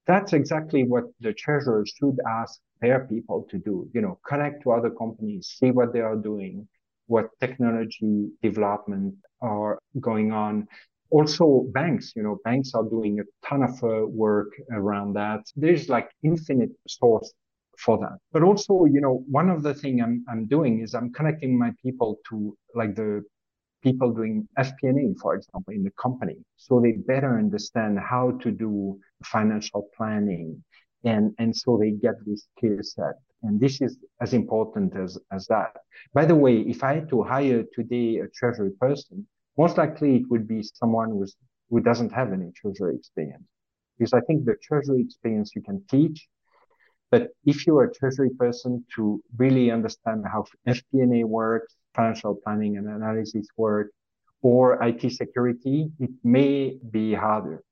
[0.05, 4.71] that's exactly what the treasurer should ask their people to do, you know, connect to
[4.71, 6.67] other companies, see what they are doing,
[7.07, 10.67] what technology development are going on.
[11.09, 15.41] Also banks, you know, banks are doing a ton of uh, work around that.
[15.55, 17.31] There's like infinite source
[17.77, 18.17] for that.
[18.33, 21.71] But also, you know, one of the thing I'm, I'm doing is I'm connecting my
[21.81, 23.23] people to like the
[23.83, 26.37] people doing FP&A, for example, in the company.
[26.57, 30.63] So they better understand how to do financial planning,
[31.03, 33.15] and and so they get this skill set.
[33.43, 35.75] And this is as important as as that.
[36.13, 40.25] By the way if i had to hire today a treasury person most likely it
[40.29, 41.35] would be someone who's
[41.69, 43.47] who doesn't have any treasury experience.
[43.97, 46.27] Because i think the treasury experience you can teach
[47.13, 52.87] but if you're a treasury person to really understand how FP&A works, financial planning and
[52.87, 53.91] analysis work,
[54.41, 57.63] or IT security, it may be harder.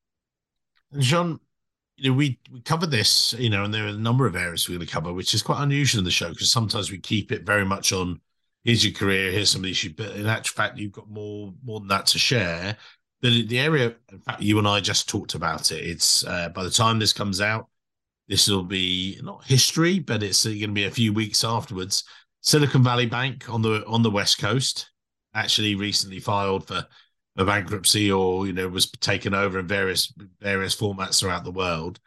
[0.96, 1.40] Jean,
[2.02, 4.68] you know, we we cover this, you know, and there are a number of areas
[4.68, 7.32] we're going to cover, which is quite unusual in the show because sometimes we keep
[7.32, 8.20] it very much on
[8.64, 11.54] here's your career, here's some of the issues, but in actual fact, you've got more
[11.64, 12.76] more than that to share.
[13.22, 15.86] But the area, in fact, you and I just talked about it.
[15.86, 17.70] It's uh, by the time this comes out,
[18.28, 22.04] this will be not history, but it's going to be a few weeks afterwards.
[22.42, 24.90] Silicon Valley Bank on the on the West Coast
[25.36, 26.84] actually recently filed for
[27.38, 32.00] a bankruptcy or you know was taken over in various various formats throughout the world.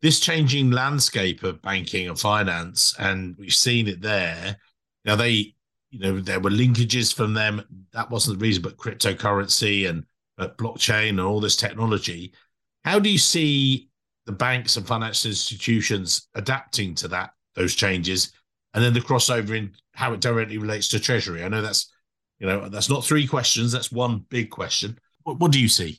[0.00, 4.56] This changing landscape of banking and finance and we've seen it there.
[5.04, 5.54] Now they
[5.90, 7.62] you know there were linkages from them.
[7.92, 10.04] That wasn't the reason but cryptocurrency and
[10.38, 12.32] uh, blockchain and all this technology.
[12.84, 13.88] How do you see
[14.26, 18.32] the banks and financial institutions adapting to that those changes?
[18.74, 21.42] And then the crossover in how it directly relates to treasury.
[21.42, 21.90] I know that's
[22.38, 24.98] you know, that's not three questions, that's one big question.
[25.22, 25.98] What, what do you see?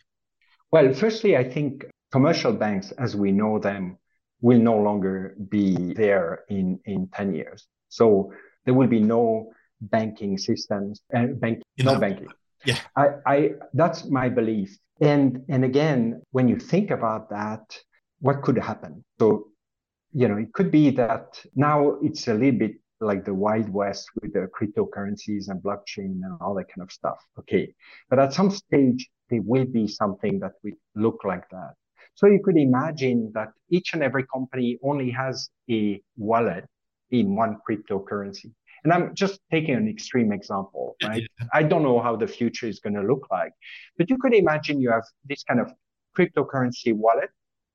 [0.72, 3.98] Well, firstly, I think commercial banks, as we know them,
[4.42, 7.68] will no longer be there in, in 10 years.
[7.90, 8.32] So
[8.66, 12.28] there will be no banking systems and uh, bank, no know, banking.
[12.66, 12.80] Yeah.
[12.96, 14.78] I, I, that's my belief.
[15.02, 17.78] And, and again, when you think about that,
[18.20, 19.04] what could happen?
[19.20, 19.48] So,
[20.12, 24.10] you know, it could be that now it's a little bit like the Wild West
[24.22, 27.18] with the cryptocurrencies and blockchain and all that kind of stuff.
[27.40, 27.74] Okay.
[28.10, 31.74] But at some stage, there will be something that will look like that.
[32.16, 36.66] So you could imagine that each and every company only has a wallet
[37.12, 38.52] in one cryptocurrency.
[38.84, 41.24] And I'm just taking an extreme example, right?
[41.40, 41.48] Yeah.
[41.54, 43.52] I don't know how the future is going to look like,
[43.98, 45.72] but you could imagine you have this kind of
[46.18, 47.30] cryptocurrency wallet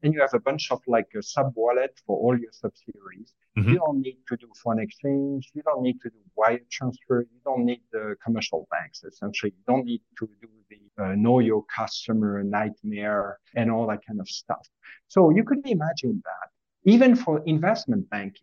[0.05, 3.33] and you have a bunch of like a sub wallet for all your subsidiaries.
[3.57, 3.71] Mm-hmm.
[3.71, 5.51] You don't need to do foreign exchange.
[5.55, 7.27] You don't need to do wire transfer.
[7.33, 9.03] You don't need the commercial banks.
[9.03, 14.01] Essentially, you don't need to do the uh, know your customer nightmare and all that
[14.07, 14.69] kind of stuff.
[15.09, 16.49] So you could imagine that
[16.85, 18.43] even for investment banking.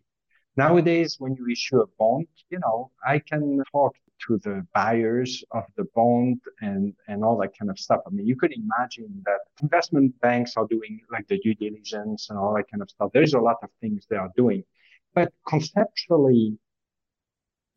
[0.56, 3.94] Nowadays, when you issue a bond, you know, I can talk
[4.26, 8.00] to the buyers of the bond and, and all that kind of stuff.
[8.06, 12.38] I mean, you could imagine that investment banks are doing like the due diligence and
[12.38, 13.10] all that kind of stuff.
[13.12, 14.64] There's a lot of things they are doing.
[15.14, 16.58] But conceptually,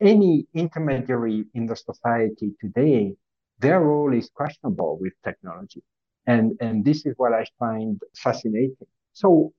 [0.02, 3.16] any intermediary in the society today,
[3.60, 5.84] their role is questionable with technology.
[6.28, 8.88] And, and this is what I find fascinating.
[9.14, 9.54] So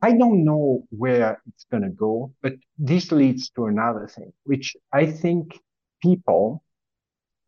[0.00, 4.76] I don't know where it's going to go, but this leads to another thing, which
[4.92, 5.58] I think
[6.00, 6.62] people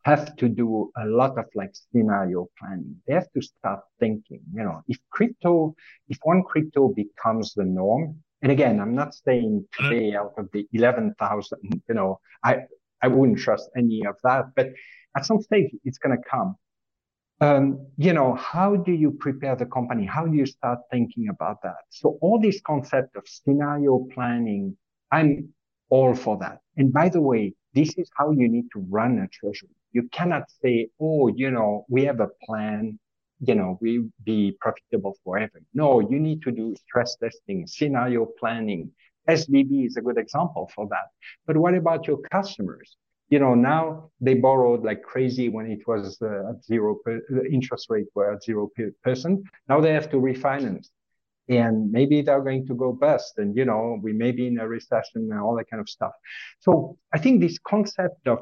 [0.04, 2.96] have to do a lot of like scenario planning.
[3.06, 5.74] They have to start thinking, you know, if crypto,
[6.08, 10.66] if one crypto becomes the norm, and again, I'm not saying today out of the
[10.72, 11.58] 11,000,
[11.88, 12.60] you know, I,
[13.02, 14.70] I wouldn't trust any of that, but
[15.16, 16.56] at some stage it's going to come.
[17.42, 20.06] Um, you know, how do you prepare the company?
[20.06, 21.76] How do you start thinking about that?
[21.90, 24.76] So all this concept of scenario planning,
[25.10, 25.50] I'm
[25.88, 26.60] all for that.
[26.76, 29.70] And by the way, this is how you need to run a treasury.
[29.92, 32.98] You cannot say, oh, you know, we have a plan,
[33.40, 35.60] you know, we be profitable forever.
[35.74, 38.90] No, you need to do stress testing, scenario planning.
[39.28, 41.08] SVB is a good example for that.
[41.46, 42.96] But what about your customers?
[43.28, 47.48] You know, now they borrowed like crazy when it was uh, at zero, per, the
[47.48, 48.68] interest rate were at zero
[49.04, 49.42] percent.
[49.68, 50.88] Now they have to refinance
[51.50, 54.66] and maybe they're going to go bust and you know we may be in a
[54.66, 56.12] recession and all that kind of stuff.
[56.60, 58.40] So i think this concept of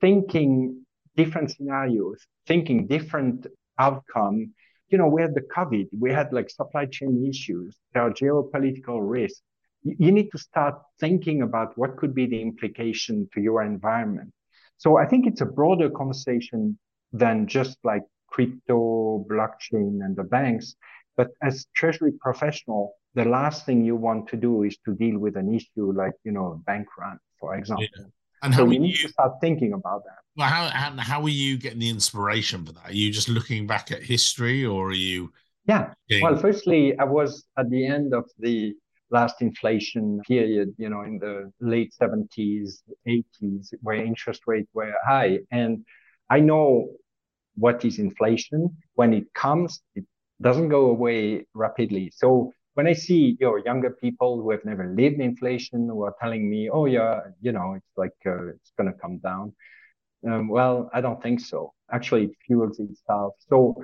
[0.00, 0.84] thinking
[1.16, 3.46] different scenarios thinking different
[3.78, 4.52] outcome
[4.88, 8.98] you know we had the covid we had like supply chain issues there are geopolitical
[9.00, 9.42] risks.
[9.84, 14.30] You need to start thinking about what could be the implication to your environment.
[14.76, 16.78] So i think it's a broader conversation
[17.12, 20.76] than just like crypto blockchain and the banks
[21.18, 22.82] but as treasury professional,
[23.14, 26.32] the last thing you want to do is to deal with an issue like, you
[26.36, 27.84] know, bank run, for example.
[27.96, 28.06] Yeah.
[28.44, 30.20] And so how you need you, to start thinking about that.
[30.36, 32.86] Well, how, how how are you getting the inspiration for that?
[32.90, 35.32] Are you just looking back at history, or are you?
[35.66, 35.92] Yeah.
[36.08, 36.24] Getting...
[36.24, 38.74] Well, firstly, I was at the end of the
[39.10, 41.34] last inflation period, you know, in the
[41.74, 45.84] late seventies, eighties, where interest rates were high, and
[46.30, 46.94] I know
[47.56, 48.60] what is inflation.
[48.94, 50.04] When it comes, it
[50.40, 52.12] doesn't go away rapidly.
[52.14, 56.14] So when I see you know, younger people who have never lived inflation who are
[56.20, 59.52] telling me, oh yeah, you know, it's like uh, it's going to come down.
[60.28, 61.72] Um, well, I don't think so.
[61.92, 63.34] Actually, it fuels itself.
[63.48, 63.82] So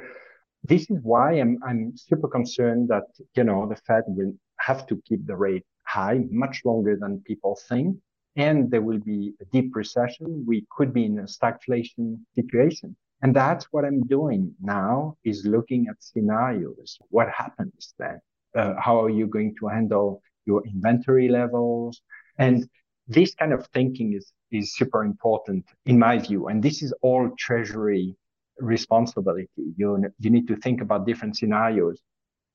[0.64, 3.04] this is why I'm I'm super concerned that
[3.36, 7.58] you know the Fed will have to keep the rate high much longer than people
[7.68, 7.96] think,
[8.36, 10.44] and there will be a deep recession.
[10.46, 12.96] We could be in a stagflation situation.
[13.24, 16.98] And that's what I'm doing now is looking at scenarios.
[17.08, 18.20] What happens then?
[18.54, 22.02] Uh, how are you going to handle your inventory levels?
[22.36, 22.68] And
[23.08, 26.48] this kind of thinking is, is super important in my view.
[26.48, 28.14] And this is all treasury
[28.58, 29.48] responsibility.
[29.56, 32.02] You, you need to think about different scenarios.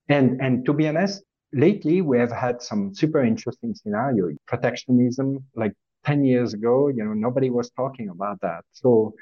[0.08, 4.36] And, and to be honest, lately we have had some super interesting scenarios.
[4.46, 5.74] Protectionism, like
[6.06, 8.66] 10 years ago, you know, nobody was talking about that.
[8.72, 9.16] So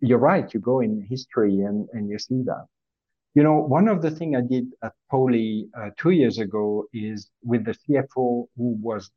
[0.00, 0.52] you're right.
[0.52, 2.66] You go in history and, and you see that.
[3.34, 7.30] You know, one of the things I did at Poly uh, two years ago is
[7.42, 9.10] with the CFO who was,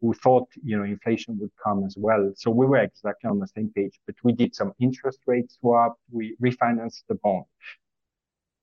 [0.00, 2.32] who thought, you know, inflation would come as well.
[2.36, 5.96] So we were exactly on the same page, but we did some interest rate swap.
[6.10, 7.44] We refinanced the bond.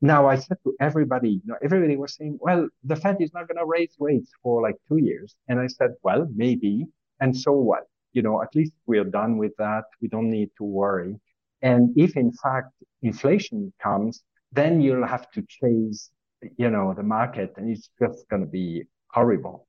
[0.02, 3.48] Now I said to everybody, you know, everybody was saying, well, the Fed is not
[3.48, 5.36] going to raise rates for like two years.
[5.48, 6.86] And I said, well, maybe.
[7.20, 7.84] And so what?
[8.14, 9.84] You know, at least we're done with that.
[10.02, 11.20] We don't need to worry.
[11.62, 16.10] And if in fact inflation comes, then you'll have to chase,
[16.58, 19.68] you know, the market and it's just going to be horrible.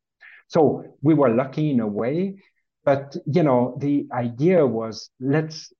[0.48, 2.42] So we were lucky in a way,
[2.84, 5.72] but you know, the idea was let's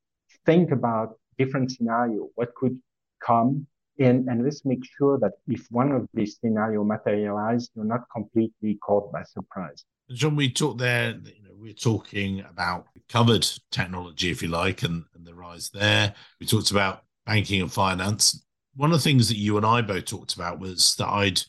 [0.46, 2.78] think about different scenario, what could
[3.24, 3.66] come
[3.98, 8.78] and, and let's make sure that if one of these scenario materialize, you're not completely
[8.82, 9.84] caught by surprise.
[10.10, 11.20] Jean, we talked there,
[11.60, 16.14] we're talking about covered technology, if you like, and, and the rise there.
[16.40, 18.44] We talked about banking and finance.
[18.74, 21.40] One of the things that you and I both talked about was that I'd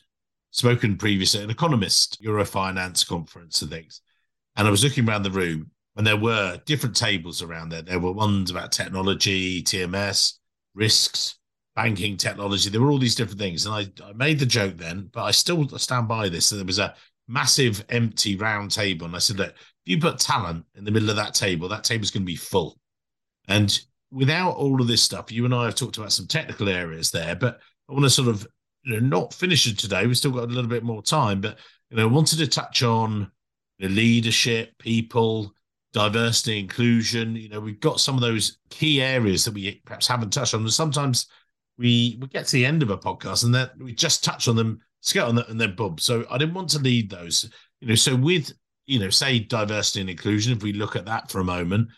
[0.50, 4.02] spoken previously at an economist Eurofinance conference and things.
[4.56, 7.82] And I was looking around the room and there were different tables around there.
[7.82, 10.34] There were ones about technology, TMS,
[10.74, 11.38] risks,
[11.74, 12.68] banking technology.
[12.68, 13.64] There were all these different things.
[13.64, 16.50] And I, I made the joke then, but I still stand by this.
[16.50, 16.94] And there was a
[17.28, 19.06] massive empty round table.
[19.06, 19.54] And I said, look,
[19.84, 22.78] you put talent in the middle of that table, that table's going to be full.
[23.48, 23.78] And
[24.10, 27.34] without all of this stuff, you and I have talked about some technical areas there,
[27.34, 27.58] but
[27.88, 28.46] I want to sort of,
[28.84, 30.06] you know, not finish it today.
[30.06, 31.58] We've still got a little bit more time, but,
[31.90, 33.30] you know, wanted to touch on
[33.82, 35.54] know, leadership, people,
[35.92, 37.36] diversity, inclusion.
[37.36, 40.62] You know, we've got some of those key areas that we perhaps haven't touched on.
[40.62, 41.26] And sometimes
[41.78, 44.56] we we get to the end of a podcast and that we just touch on
[44.56, 45.98] them, skate on them, and then boom.
[45.98, 47.48] So I didn't want to lead those.
[47.80, 48.52] You know, so with
[48.86, 51.88] you know, say diversity and inclusion, if we look at that for a moment,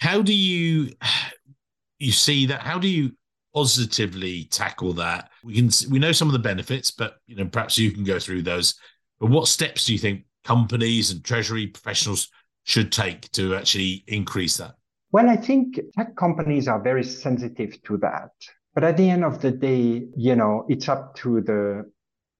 [0.00, 0.92] how do you
[1.98, 2.60] you see that?
[2.60, 3.12] How do you
[3.54, 5.30] positively tackle that?
[5.44, 8.18] We can we know some of the benefits, but you know, perhaps you can go
[8.18, 8.74] through those.
[9.18, 12.28] But what steps do you think companies and treasury professionals
[12.64, 14.74] should take to actually increase that?
[15.12, 18.30] Well, I think tech companies are very sensitive to that.
[18.74, 21.90] But at the end of the day, you know, it's up to the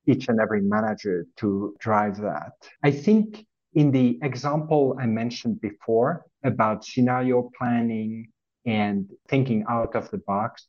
[0.06, 2.52] each and every manager to drive that.
[2.82, 3.44] I think
[3.74, 8.28] in the example I mentioned before about scenario planning
[8.66, 10.66] and thinking out of the box,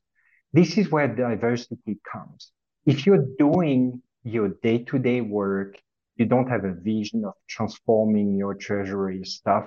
[0.54, 2.52] this is where diversity comes.
[2.86, 5.76] If you're doing your day to day work
[6.22, 9.66] you don't have a vision of transforming your treasury stuff,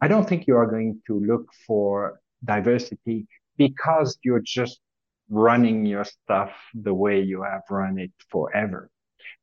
[0.00, 3.26] I don't think you are going to look for diversity
[3.56, 4.78] because you're just
[5.28, 8.90] running your stuff the way you have run it forever.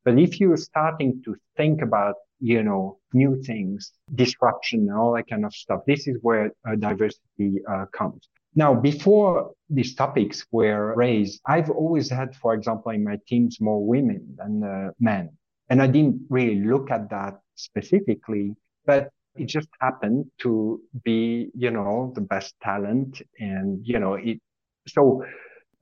[0.04, 5.28] But if you're starting to think about, you know, new things, disruption and all that
[5.28, 8.28] kind of stuff, this is where uh, diversity uh, comes.
[8.54, 13.84] Now, before these topics were raised, I've always had, for example, in my teams more
[13.84, 15.30] women than uh, men.
[15.68, 18.54] And I didn't really look at that specifically,
[18.86, 23.20] but it just happened to be, you know, the best talent.
[23.38, 24.40] And, you know, it,
[24.88, 25.24] so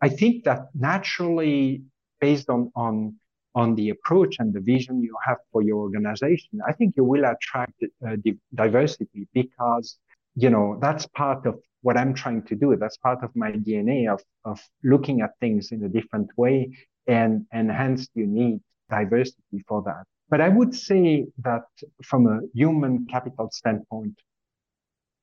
[0.01, 1.83] I think that naturally
[2.21, 3.17] based on, on,
[3.55, 7.25] on the approach and the vision you have for your organization, I think you will
[7.25, 8.17] attract uh,
[8.55, 9.99] diversity because,
[10.35, 12.77] you know, that's part of what I'm trying to do.
[12.77, 16.77] That's part of my DNA of, of looking at things in a different way.
[17.07, 20.05] And, and hence you need diversity for that.
[20.31, 21.65] But I would say that
[22.03, 24.17] from a human capital standpoint,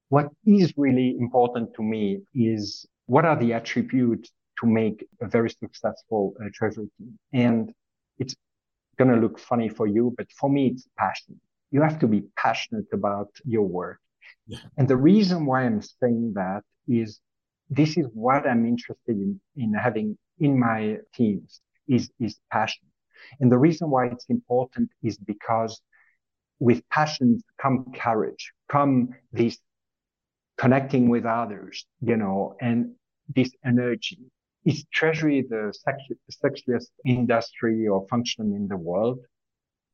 [0.09, 5.49] what is really important to me is what are the attributes to make a very
[5.49, 7.17] successful uh, treasury team?
[7.33, 7.73] And
[8.21, 8.35] it's
[8.97, 11.39] going to look funny for you, but for me, it's passion.
[11.71, 13.99] You have to be passionate about your work.
[14.47, 14.59] Yeah.
[14.77, 17.19] And the reason why I'm saying that is
[17.69, 22.87] this is what I'm interested in, in having in my teams is, is passion.
[23.39, 25.81] And the reason why it's important is because
[26.59, 29.57] with passion come courage, come this
[30.57, 32.93] connecting with others, you know, and
[33.35, 34.19] this energy.
[34.65, 35.73] Is treasury the
[36.43, 39.19] sexiest industry or function in the world?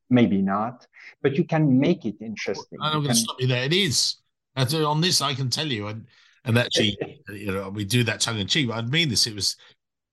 [0.09, 0.87] Maybe not,
[1.21, 2.79] but you can make it interesting.
[2.81, 3.63] I'm going to stop you there.
[3.63, 4.17] It is.
[4.55, 6.05] On this, I can tell you, and
[6.43, 6.97] and actually,
[7.29, 8.69] you know, we do that tongue in cheek.
[8.71, 9.27] I mean this.
[9.27, 9.55] It was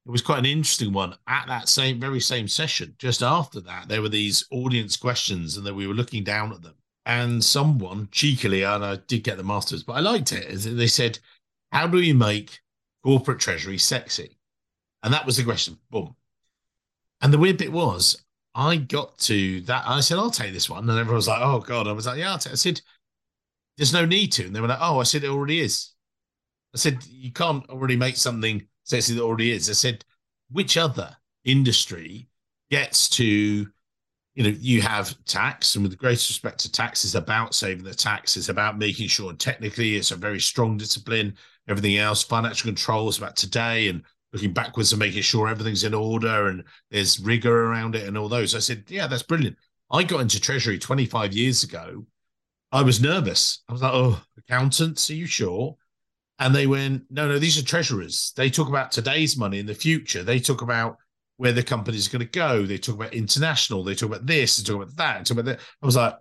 [0.07, 3.89] it was quite an interesting one at that same very same session just after that
[3.89, 6.75] there were these audience questions and that we were looking down at them
[7.07, 10.47] and someone cheekily and i did get the masters but i liked it
[10.77, 11.19] they said
[11.73, 12.61] how do we make
[13.03, 14.37] corporate treasury sexy
[15.05, 15.79] and that was the question.
[15.91, 16.17] Boom.
[17.21, 18.21] And the weird bit was
[18.57, 20.89] i got to that i said i'll take this one.
[20.89, 21.87] And everyone was like oh god.
[21.87, 22.81] I was like yeah i said
[23.77, 24.47] there's no need to.
[24.47, 25.93] And they were like oh i said it already is.
[26.75, 29.71] I said you can't already make something sexy that already is.
[29.71, 30.05] I said,
[30.51, 32.29] which other industry
[32.71, 33.25] gets to,
[34.35, 37.85] you know, you have tax, and with the greatest respect to tax, is about saving
[37.85, 41.35] the tax, it's about making sure technically it's a very strong discipline.
[41.69, 44.03] Everything else, financial control is about today and
[44.35, 48.29] looking backwards and making sure everything's in order and there's rigor around it and all
[48.29, 48.55] those.
[48.55, 49.57] I said, yeah, that's brilliant.
[49.91, 52.05] I got into Treasury 25 years ago.
[52.73, 53.63] I was nervous.
[53.69, 55.77] I was like, oh, accountants, are you sure?
[56.41, 58.33] And they went, no, no, these are treasurers.
[58.37, 60.25] They talk about today's money in the future.
[60.25, 60.97] They talk about
[61.37, 62.65] where the company's going to go.
[62.65, 63.85] They talk about international.
[63.85, 64.57] They talk about this.
[64.57, 65.27] They talk about that.
[65.27, 65.61] Talk about that.
[65.81, 66.17] I was like,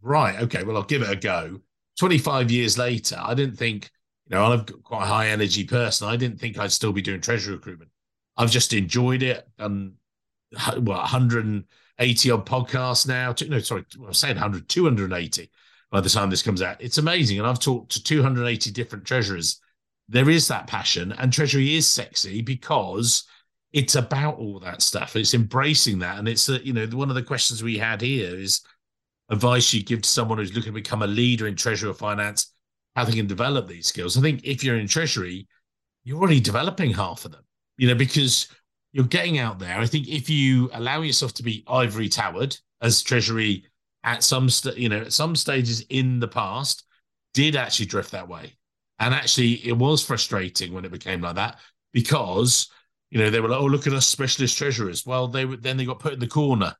[0.00, 1.60] right, okay, well, I'll give it a go.
[1.98, 3.90] 25 years later, I didn't think,
[4.30, 6.08] you I'm quite a high energy person.
[6.08, 7.90] I didn't think I'd still be doing treasury recruitment.
[8.36, 9.46] I've just enjoyed it.
[9.58, 9.94] And
[10.52, 13.34] what, 180 odd podcasts now.
[13.48, 15.50] No, sorry, I'm saying 100, 280
[15.90, 16.80] by the time this comes out.
[16.80, 17.38] It's amazing.
[17.38, 19.60] And I've talked to 280 different treasurers.
[20.08, 23.24] There is that passion, and treasury is sexy because
[23.72, 25.14] it's about all that stuff.
[25.14, 26.18] It's embracing that.
[26.18, 28.62] And it's, uh, you know, one of the questions we had here is
[29.28, 32.49] advice you give to someone who's looking to become a leader in treasury or finance,
[32.96, 34.16] how they can develop these skills.
[34.16, 35.46] I think if you're in treasury,
[36.04, 37.44] you're already developing half of them,
[37.76, 38.48] you know, because
[38.92, 39.78] you're getting out there.
[39.78, 43.64] I think if you allow yourself to be ivory towered as treasury
[44.02, 46.84] at some, st- you know, at some stages in the past
[47.34, 48.54] did actually drift that way.
[48.98, 51.58] And actually, it was frustrating when it became like that
[51.92, 52.68] because,
[53.10, 55.06] you know, they were like, oh, look at us specialist treasurers.
[55.06, 56.74] Well, they were, then they got put in the corner.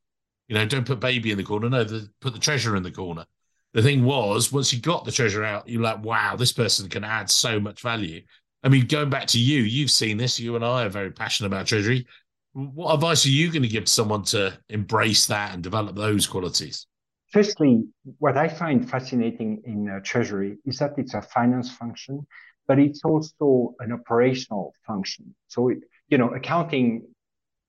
[0.48, 1.70] You know, don't put baby in the corner.
[1.70, 1.84] No,
[2.20, 3.24] put the treasurer in the corner.
[3.72, 7.04] The thing was, once you got the treasure out, you're like, wow, this person can
[7.04, 8.22] add so much value.
[8.64, 10.40] I mean, going back to you, you've seen this.
[10.40, 12.06] You and I are very passionate about treasury.
[12.52, 16.86] What advice are you going to give someone to embrace that and develop those qualities?
[17.32, 17.84] Firstly,
[18.18, 22.26] what I find fascinating in uh, treasury is that it's a finance function,
[22.66, 25.32] but it's also an operational function.
[25.46, 27.06] So, it, you know, accounting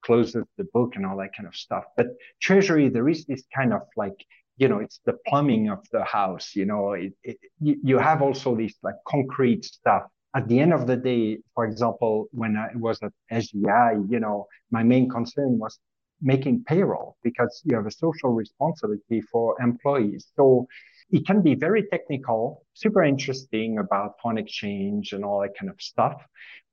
[0.03, 1.83] closes the book and all that kind of stuff.
[1.95, 2.07] But
[2.41, 4.25] treasury, there is this kind of like,
[4.61, 6.55] you know, it's the plumbing of the house.
[6.55, 10.03] You know, it, it, you have also this like concrete stuff
[10.35, 14.47] at the end of the day, for example, when I was at SGI, you know,
[14.69, 15.77] my main concern was
[16.21, 20.27] making payroll because you have a social responsibility for employees.
[20.35, 20.67] So
[21.09, 25.81] it can be very technical, super interesting about foreign exchange and all that kind of
[25.81, 26.23] stuff.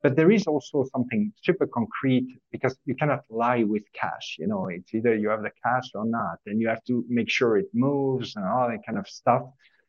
[0.03, 4.37] But there is also something super concrete because you cannot lie with cash.
[4.39, 7.29] You know, it's either you have the cash or not, and you have to make
[7.29, 9.43] sure it moves and all that kind of stuff.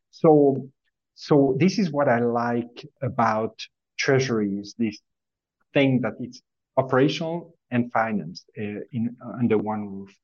[0.09, 0.69] So
[1.13, 3.59] so this is what I like about
[3.97, 4.99] treasuries, this
[5.73, 6.41] thing that it's
[6.77, 10.15] operational and finance uh, in under one roof.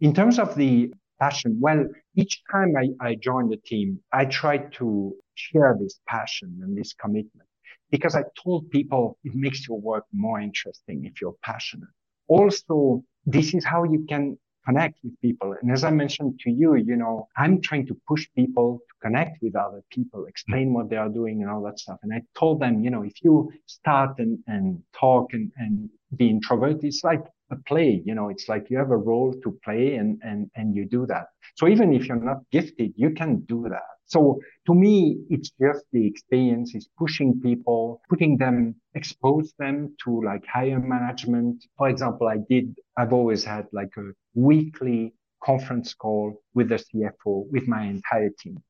[0.00, 4.58] In terms of the passion, well, each time I, I join the team, I try
[4.58, 7.48] to share this passion and this commitment
[7.90, 11.88] because I told people it makes your work more interesting if you're passionate.
[12.28, 15.54] Also, this is how you can connect with people.
[15.62, 19.40] And as I mentioned to you, you know, I'm trying to push people to connect
[19.40, 21.98] with other people, explain what they are doing and all that stuff.
[22.02, 26.28] And I told them, you know, if you start and, and talk and, and be
[26.28, 29.94] introverted, it's like a play, you know, it's like you have a role to play
[29.96, 31.26] and, and, and you do that.
[31.54, 33.82] So even if you're not gifted, you can do that.
[34.06, 40.22] So to me, it's just the experience is pushing people, putting them, expose them to
[40.22, 41.64] like higher management.
[41.76, 47.50] For example, I did, I've always had like a weekly conference call with the CFO,
[47.50, 48.62] with my entire team.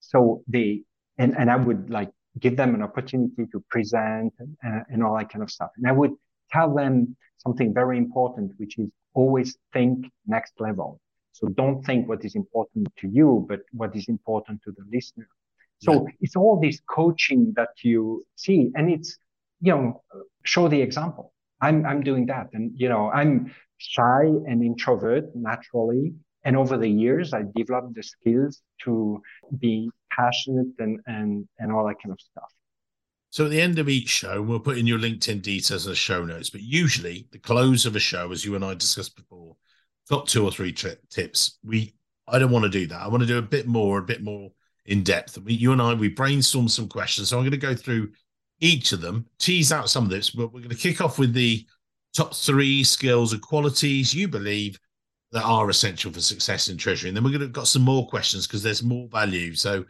[0.00, 0.82] So they,
[1.18, 5.30] and, and I would like give them an opportunity to present and, and all that
[5.30, 5.70] kind of stuff.
[5.76, 6.12] And I would
[6.52, 11.00] tell them something very important, which is always think next level.
[11.32, 15.28] So don't think what is important to you, but what is important to the listener.
[15.78, 16.12] So yeah.
[16.20, 19.16] it's all this coaching that you see, and it's
[19.60, 20.02] you know
[20.44, 21.32] show the example.
[21.60, 26.12] I'm I'm doing that, and you know I'm shy and introvert naturally,
[26.44, 29.22] and over the years I developed the skills to
[29.58, 32.52] be passionate and and and all that kind of stuff.
[33.30, 36.24] So at the end of each show, we'll put in your LinkedIn details as show
[36.24, 39.56] notes, but usually the close of a show, as you and I discussed before,
[40.08, 41.58] got two or three tips.
[41.64, 41.94] We
[42.26, 43.00] I don't want to do that.
[43.00, 44.50] I want to do a bit more, a bit more
[44.86, 45.38] in depth.
[45.38, 47.28] We, you and I, we brainstorm some questions.
[47.28, 48.10] So I'm going to go through
[48.60, 51.32] each of them, tease out some of this, but we're going to kick off with
[51.32, 51.66] the
[52.14, 54.78] top three skills or qualities you believe
[55.32, 57.08] that are essential for success in treasury.
[57.08, 59.54] And then we're going to got some more questions because there's more value.
[59.54, 59.84] So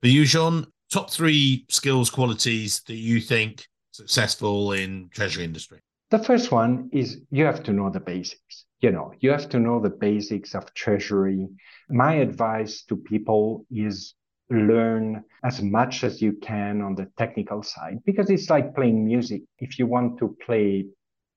[0.00, 5.80] for you, Jean, top three skills, qualities that you think successful in treasury industry.
[6.10, 9.58] The first one is you have to know the basics you know, you have to
[9.58, 11.48] know the basics of treasury.
[11.88, 14.14] My advice to people is
[14.50, 19.42] learn as much as you can on the technical side because it's like playing music.
[19.58, 20.86] If you want to play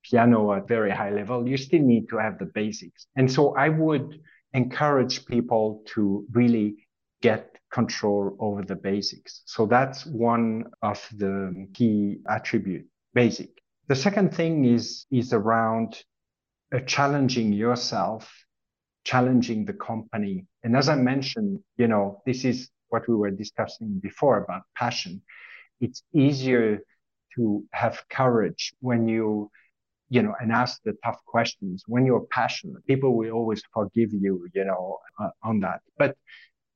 [0.03, 3.07] piano at very high level, you still need to have the basics.
[3.15, 4.19] And so I would
[4.53, 6.87] encourage people to really
[7.21, 9.41] get control over the basics.
[9.45, 13.49] So that's one of the key attribute, basic.
[13.87, 16.03] The second thing is, is around
[16.73, 18.31] uh, challenging yourself,
[19.03, 20.45] challenging the company.
[20.63, 25.21] And as I mentioned, you know, this is what we were discussing before about passion.
[25.79, 26.81] It's easier
[27.35, 29.49] to have courage when you,
[30.09, 31.83] you know, and ask the tough questions.
[31.87, 35.81] When you're passionate, people will always forgive you, you know, uh, on that.
[35.97, 36.15] But,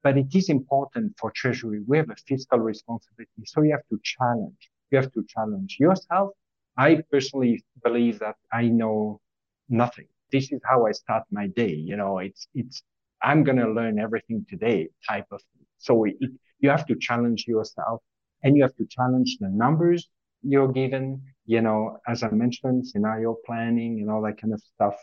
[0.03, 1.81] but it is important for treasury.
[1.87, 3.43] We have a fiscal responsibility.
[3.45, 4.69] So you have to challenge.
[4.91, 6.31] You have to challenge yourself.
[6.77, 9.21] I personally believe that I know
[9.69, 10.07] nothing.
[10.31, 11.73] This is how I start my day.
[11.73, 12.83] You know, it's, it's,
[13.21, 15.65] I'm to learn everything today type of thing.
[15.77, 16.15] So it,
[16.59, 18.01] you have to challenge yourself
[18.43, 20.09] and you have to challenge the numbers
[20.43, 24.95] you're given, you know, as I mentioned, scenario planning and all that kind of stuff.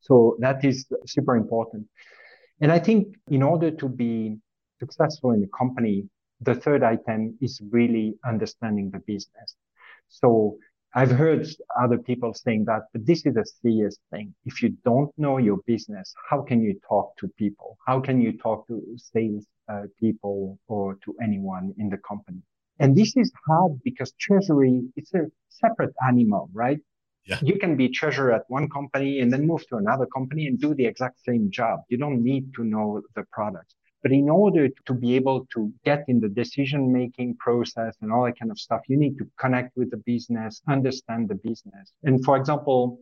[0.00, 1.86] So that is super important.
[2.62, 4.38] And I think in order to be
[4.78, 6.08] successful in a company,
[6.40, 9.56] the third item is really understanding the business.
[10.08, 10.58] So
[10.94, 11.46] I've heard
[11.80, 14.32] other people saying that, but this is a serious thing.
[14.44, 17.78] If you don't know your business, how can you talk to people?
[17.84, 22.42] How can you talk to sales uh, people or to anyone in the company?
[22.78, 26.78] And this is hard because treasury, it's a separate animal, right?
[27.24, 27.38] Yeah.
[27.42, 30.74] You can be treasurer at one company and then move to another company and do
[30.74, 31.80] the exact same job.
[31.88, 33.74] You don't need to know the products.
[34.02, 38.24] But in order to be able to get in the decision making process and all
[38.24, 41.92] that kind of stuff, you need to connect with the business, understand the business.
[42.02, 42.98] And for example,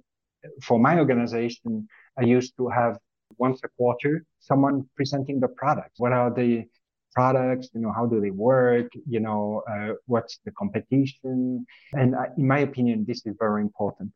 [0.62, 2.98] for my organization, I used to have
[3.38, 5.98] once a quarter someone presenting the products.
[5.98, 6.64] What are the
[7.14, 7.68] products?
[7.74, 8.88] You know, how do they work?
[9.08, 11.66] You know, uh, what's the competition?
[11.92, 14.12] And uh, in my opinion, this is very important.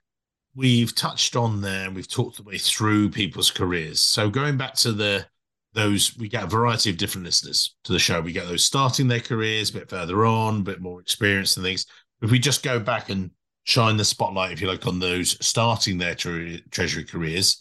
[0.56, 4.00] We've touched on there, we've talked the way through people's careers.
[4.02, 5.26] So going back to the
[5.74, 8.20] those we get a variety of different listeners to the show.
[8.20, 11.66] We get those starting their careers a bit further on, a bit more experience and
[11.66, 11.86] things.
[12.22, 13.30] If we just go back and
[13.64, 17.60] shine the spotlight, if you like, on those starting their tre- treasury careers,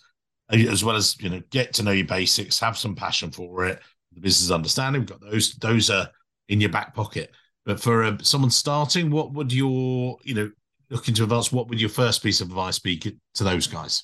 [0.49, 3.81] as well as you know, get to know your basics, have some passion for it,
[4.13, 5.01] the business understanding.
[5.01, 6.09] We've got those; those are
[6.49, 7.31] in your back pocket.
[7.65, 10.51] But for uh, someone starting, what would your you know
[10.89, 11.51] looking to advance?
[11.51, 14.03] What would your first piece of advice be to those guys?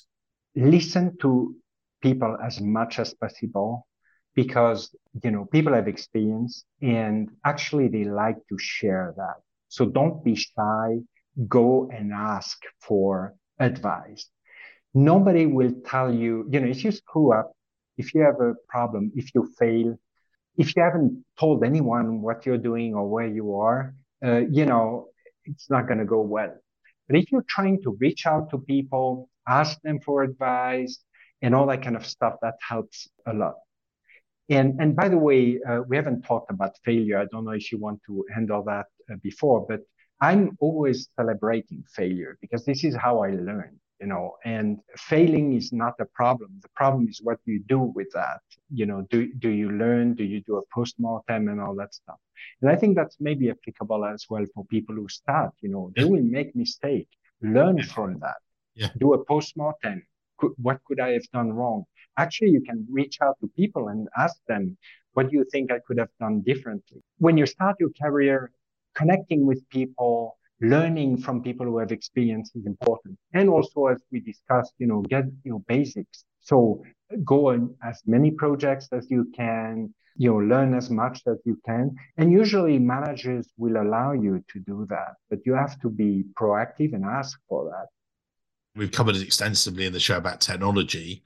[0.56, 1.54] Listen to
[2.02, 3.86] people as much as possible
[4.34, 9.36] because you know people have experience and actually they like to share that
[9.68, 10.98] so don't be shy
[11.48, 14.28] go and ask for advice
[14.94, 17.52] nobody will tell you you know if you screw up
[18.02, 19.88] if you have a problem if you fail
[20.62, 23.80] if you haven't told anyone what you're doing or where you are
[24.26, 24.84] uh, you know
[25.44, 26.54] it's not going to go well.
[27.08, 31.02] But if you're trying to reach out to people ask them for advice
[31.42, 33.54] and all that kind of stuff that helps a lot.
[34.48, 37.18] And, and by the way, uh, we haven't talked about failure.
[37.18, 39.80] I don't know if you want to handle that uh, before, but
[40.20, 45.72] I'm always celebrating failure because this is how I learn, you know, and failing is
[45.72, 46.58] not a problem.
[46.62, 48.40] The problem is what you do with that.
[48.72, 50.14] You know, do, do you learn?
[50.14, 52.18] Do you do a postmortem and all that stuff?
[52.62, 56.04] And I think that's maybe applicable as well for people who start, you know, they
[56.04, 57.08] will make mistake,
[57.42, 58.40] learn from that,
[58.74, 58.88] yeah.
[58.98, 60.02] do a postmortem.
[60.56, 61.84] What could I have done wrong?
[62.16, 64.76] actually you can reach out to people and ask them,
[65.14, 67.00] what do you think I could have done differently?
[67.18, 68.52] When you start your career,
[68.94, 73.18] connecting with people, learning from people who have experience is important.
[73.32, 76.24] And also, as we discussed, you know, get your basics.
[76.40, 76.82] So
[77.24, 81.60] go on as many projects as you can, you know, learn as much as you
[81.66, 81.96] can.
[82.16, 86.92] And usually managers will allow you to do that, but you have to be proactive
[86.92, 87.86] and ask for that.
[88.76, 91.22] We've covered it extensively in the show about technology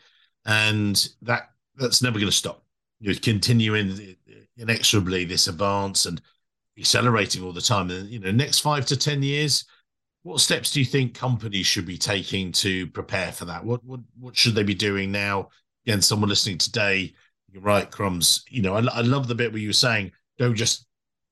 [0.47, 2.65] and that that's never going to stop.
[3.01, 4.17] You're continuing
[4.57, 6.23] inexorably this advance and
[6.79, 7.91] accelerating all the time.
[7.91, 9.65] And you know, next five to ten years,
[10.23, 13.65] what steps do you think companies should be taking to prepare for that?
[13.65, 15.51] What what what should they be doing now?
[15.87, 17.15] Again, someone listening today,
[17.53, 18.45] you're right, crumbs.
[18.49, 20.87] You know, I, I love the bit where you were saying, don't just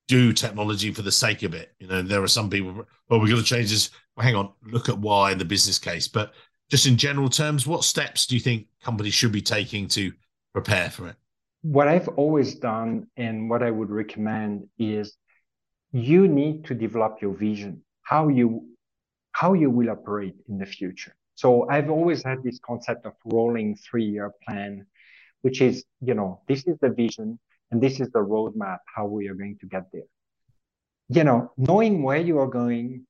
[0.08, 1.72] do technology for the sake of it.
[1.78, 3.90] You know, there are some people, well, we're going to change this.
[4.16, 6.06] Well, hang on, look at why in the business case.
[6.06, 6.34] But
[6.70, 10.12] just in general terms, what steps do you think companies should be taking to
[10.52, 11.16] prepare for it?
[11.62, 15.16] What I've always done and what I would recommend is
[15.92, 18.66] you need to develop your vision, how you
[19.32, 21.14] how you will operate in the future.
[21.34, 24.86] So I've always had this concept of rolling three-year plan,
[25.40, 27.38] which is, you know, this is the vision
[27.70, 30.02] and this is the roadmap, how we are going to get there.
[31.08, 33.06] You know, knowing where you are going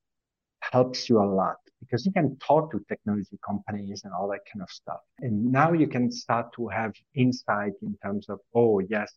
[0.61, 4.63] helps you a lot because you can talk to technology companies and all that kind
[4.63, 5.01] of stuff.
[5.19, 9.13] And now you can start to have insight in terms of, oh, yes,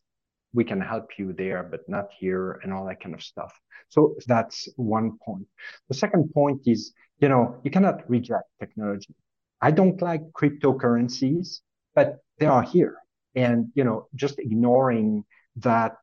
[0.56, 3.52] we can help you there, but not here and all that kind of stuff.
[3.88, 5.46] So that's one point.
[5.88, 9.14] The second point is, you know, you cannot reject technology.
[9.60, 11.60] I don't like cryptocurrencies,
[11.94, 12.96] but they are here.
[13.34, 15.24] And, you know, just ignoring
[15.56, 15.96] that,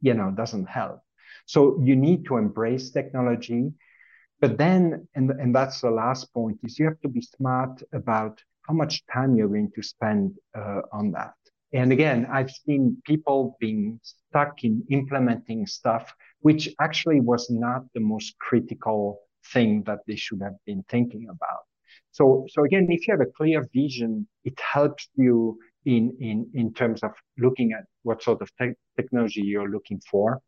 [0.00, 1.00] you know, doesn't help.
[1.46, 3.72] So you need to embrace technology
[4.42, 8.42] but then, and, and that's the last point, is you have to be smart about
[8.62, 11.34] how much time you're going to spend uh, on that.
[11.72, 18.00] And again, I've seen people being stuck in implementing stuff, which actually was not the
[18.00, 19.20] most critical
[19.52, 21.64] thing that they should have been thinking about.
[22.10, 26.74] So, so again, if you have a clear vision, it helps you in, in, in
[26.74, 30.40] terms of looking at what sort of te- technology you're looking for.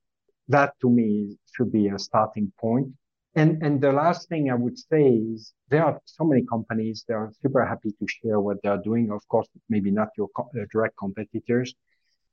[0.48, 2.88] That to me should be a starting point.
[3.36, 7.14] And, and the last thing I would say is there are so many companies that
[7.14, 9.10] are super happy to share what they're doing.
[9.10, 11.74] Of course, maybe not your co- uh, direct competitors.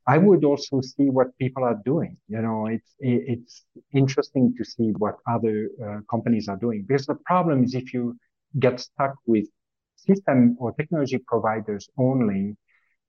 [0.07, 2.17] I would also see what people are doing.
[2.27, 7.15] You know, it's, it's interesting to see what other uh, companies are doing because the
[7.25, 8.17] problem is if you
[8.59, 9.45] get stuck with
[9.95, 12.55] system or technology providers only,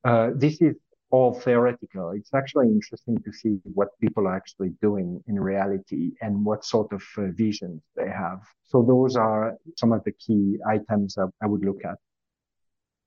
[0.04, 0.76] uh, this is
[1.12, 2.10] all theoretical.
[2.12, 6.90] It's actually interesting to see what people are actually doing in reality and what sort
[6.92, 8.40] of uh, visions they have.
[8.64, 11.96] So those are some of the key items that I would look at.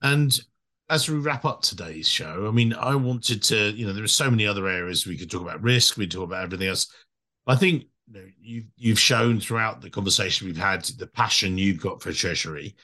[0.04, 0.40] And
[0.88, 4.08] as we wrap up today's show, I mean, I wanted to, you know, there are
[4.08, 6.88] so many other areas we could talk about risk, we talk about everything else.
[7.48, 11.82] I think you know, you've you've shown throughout the conversation we've had the passion you've
[11.82, 12.76] got for Treasury.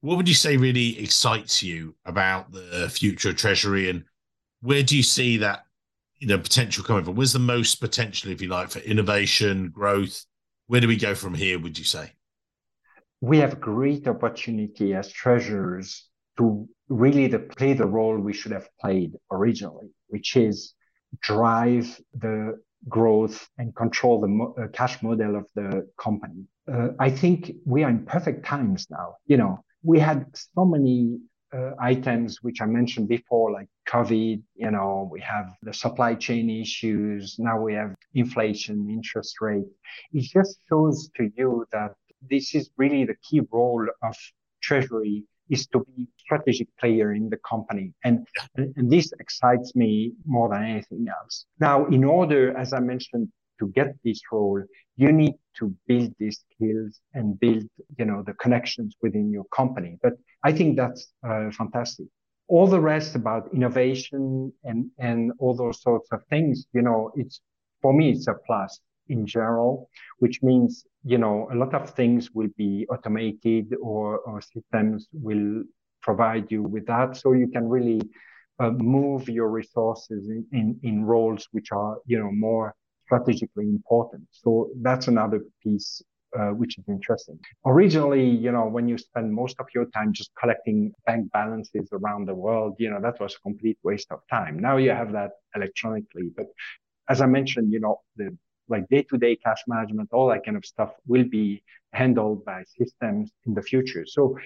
[0.00, 4.04] What would you say really excites you about the future of Treasury and
[4.62, 5.64] where do you see that
[6.18, 7.16] you know potential coming from?
[7.16, 10.24] Where's the most potential, if you like, for innovation, growth?
[10.66, 11.58] Where do we go from here?
[11.58, 12.12] Would you say?
[13.20, 16.08] We have great opportunity as treasurers
[16.38, 20.74] to really the, play the role we should have played originally, which is
[21.20, 22.58] drive the
[22.88, 26.44] growth and control the mo- uh, cash model of the company.
[26.72, 29.16] Uh, I think we are in perfect times now.
[29.26, 31.18] You know, we had so many
[31.52, 36.48] uh, items which I mentioned before, like COVID, you know, we have the supply chain
[36.48, 37.36] issues.
[37.38, 39.66] Now we have inflation, interest rate.
[40.12, 41.94] It just shows to you that
[42.28, 44.16] this is really the key role of
[44.62, 47.92] treasury is to be strategic player in the company.
[48.04, 48.26] And,
[48.56, 51.46] and this excites me more than anything else.
[51.58, 53.28] Now, in order, as I mentioned,
[53.60, 54.62] to get this role,
[54.96, 57.64] you need to build these skills and build,
[57.98, 59.92] you know, the connections within your company.
[60.02, 62.06] But I think that's uh, fantastic.
[62.48, 67.40] All the rest about innovation and, and all those sorts of things, you know, it's,
[67.82, 69.88] for me, it's a plus in general,
[70.18, 75.62] which means, you know, a lot of things will be automated or, or systems will
[76.02, 77.16] provide you with that.
[77.16, 78.00] So you can really
[78.58, 82.74] uh, move your resources in, in, in roles which are, you know, more
[83.10, 84.24] strategically important.
[84.30, 86.02] So that's another piece
[86.38, 87.38] uh, which is interesting.
[87.66, 92.22] Originally, you know, when you spend most of your time just collecting bank balances around
[92.28, 94.54] the world, you know, that was a complete waste of time.
[94.68, 96.28] Now you have that electronically.
[96.36, 96.46] But
[97.08, 98.36] as I mentioned, you know, the
[98.68, 103.54] like day-to-day cash management, all that kind of stuff will be handled by systems in
[103.54, 104.04] the future.
[104.06, 104.38] So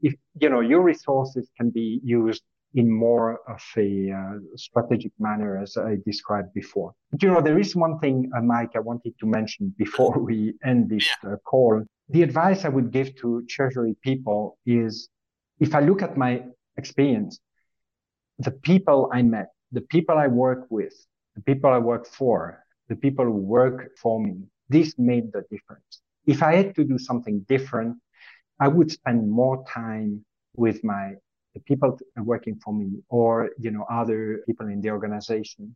[0.00, 2.44] if, you know, your resources can be used
[2.74, 6.92] in more of a uh, strategic manner, as I described before.
[7.10, 10.54] But, you know, there is one thing, uh, Mike, I wanted to mention before we
[10.64, 11.84] end this uh, call.
[12.10, 15.08] The advice I would give to treasury people is
[15.58, 16.42] if I look at my
[16.76, 17.40] experience,
[18.38, 20.94] the people I met, the people I work with,
[21.34, 24.34] the people I work for, the people who work for me,
[24.68, 26.02] this made the difference.
[26.26, 27.96] If I had to do something different,
[28.60, 31.14] I would spend more time with my
[31.64, 35.74] people working for me or you know other people in the organization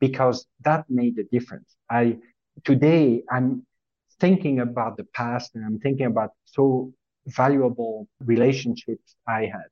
[0.00, 1.76] because that made a difference.
[1.90, 2.18] I
[2.64, 3.64] today i'm
[4.20, 6.92] thinking about the past and i'm thinking about so
[7.26, 9.68] valuable relationships i had.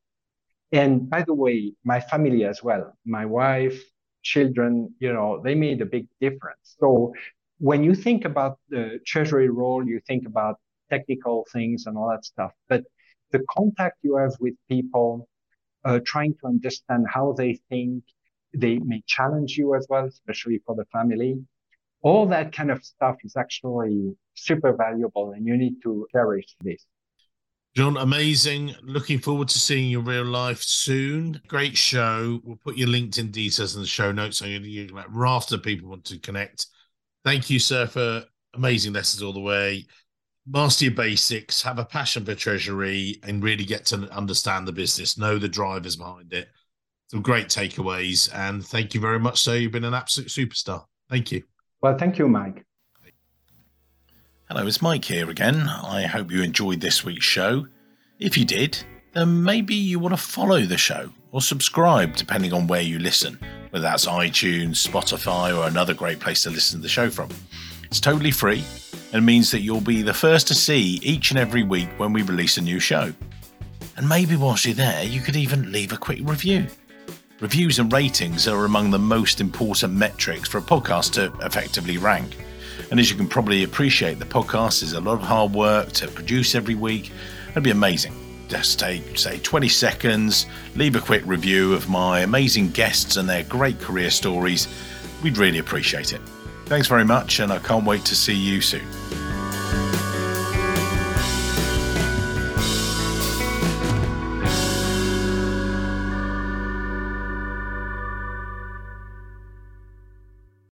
[0.72, 3.80] And by the way my family as well my wife
[4.22, 6.76] children you know they made a big difference.
[6.80, 7.12] So
[7.58, 10.56] when you think about the treasury role you think about
[10.90, 12.84] technical things and all that stuff but
[13.32, 15.28] the contact you have with people,
[15.84, 18.04] uh, trying to understand how they think.
[18.52, 21.40] They may challenge you as well, especially for the family.
[22.02, 26.84] All that kind of stuff is actually super valuable and you need to cherish this.
[27.76, 28.74] Jean, amazing.
[28.82, 31.40] Looking forward to seeing you in real life soon.
[31.46, 32.40] Great show.
[32.42, 35.88] We'll put your LinkedIn details in the show notes so you like raft of people
[35.88, 36.66] want to connect.
[37.24, 38.24] Thank you, sir, for
[38.54, 39.86] amazing lessons all the way
[40.46, 45.18] master your basics, have a passion for treasury, and really get to understand the business,
[45.18, 46.48] know the drivers behind it.
[47.08, 48.32] Some great takeaways.
[48.34, 49.56] And thank you very much, sir.
[49.56, 50.84] You've been an absolute superstar.
[51.08, 51.42] Thank you.
[51.82, 52.64] Well, thank you, Mike.
[54.48, 55.68] Hello, it's Mike here again.
[55.68, 57.66] I hope you enjoyed this week's show.
[58.18, 58.78] If you did,
[59.12, 63.38] then maybe you want to follow the show or subscribe, depending on where you listen,
[63.70, 67.28] whether that's iTunes, Spotify, or another great place to listen to the show from.
[67.84, 68.64] It's totally free
[69.12, 72.22] and means that you'll be the first to see each and every week when we
[72.22, 73.12] release a new show.
[73.96, 76.66] And maybe whilst you're there, you could even leave a quick review.
[77.40, 82.36] Reviews and ratings are among the most important metrics for a podcast to effectively rank.
[82.90, 86.08] And as you can probably appreciate, the podcast is a lot of hard work to
[86.08, 87.12] produce every week.
[87.50, 88.14] It'd be amazing
[88.50, 93.44] just take, say, 20 seconds, leave a quick review of my amazing guests and their
[93.44, 94.66] great career stories.
[95.22, 96.20] We'd really appreciate it.
[96.70, 98.86] Thanks very much, and I can't wait to see you soon.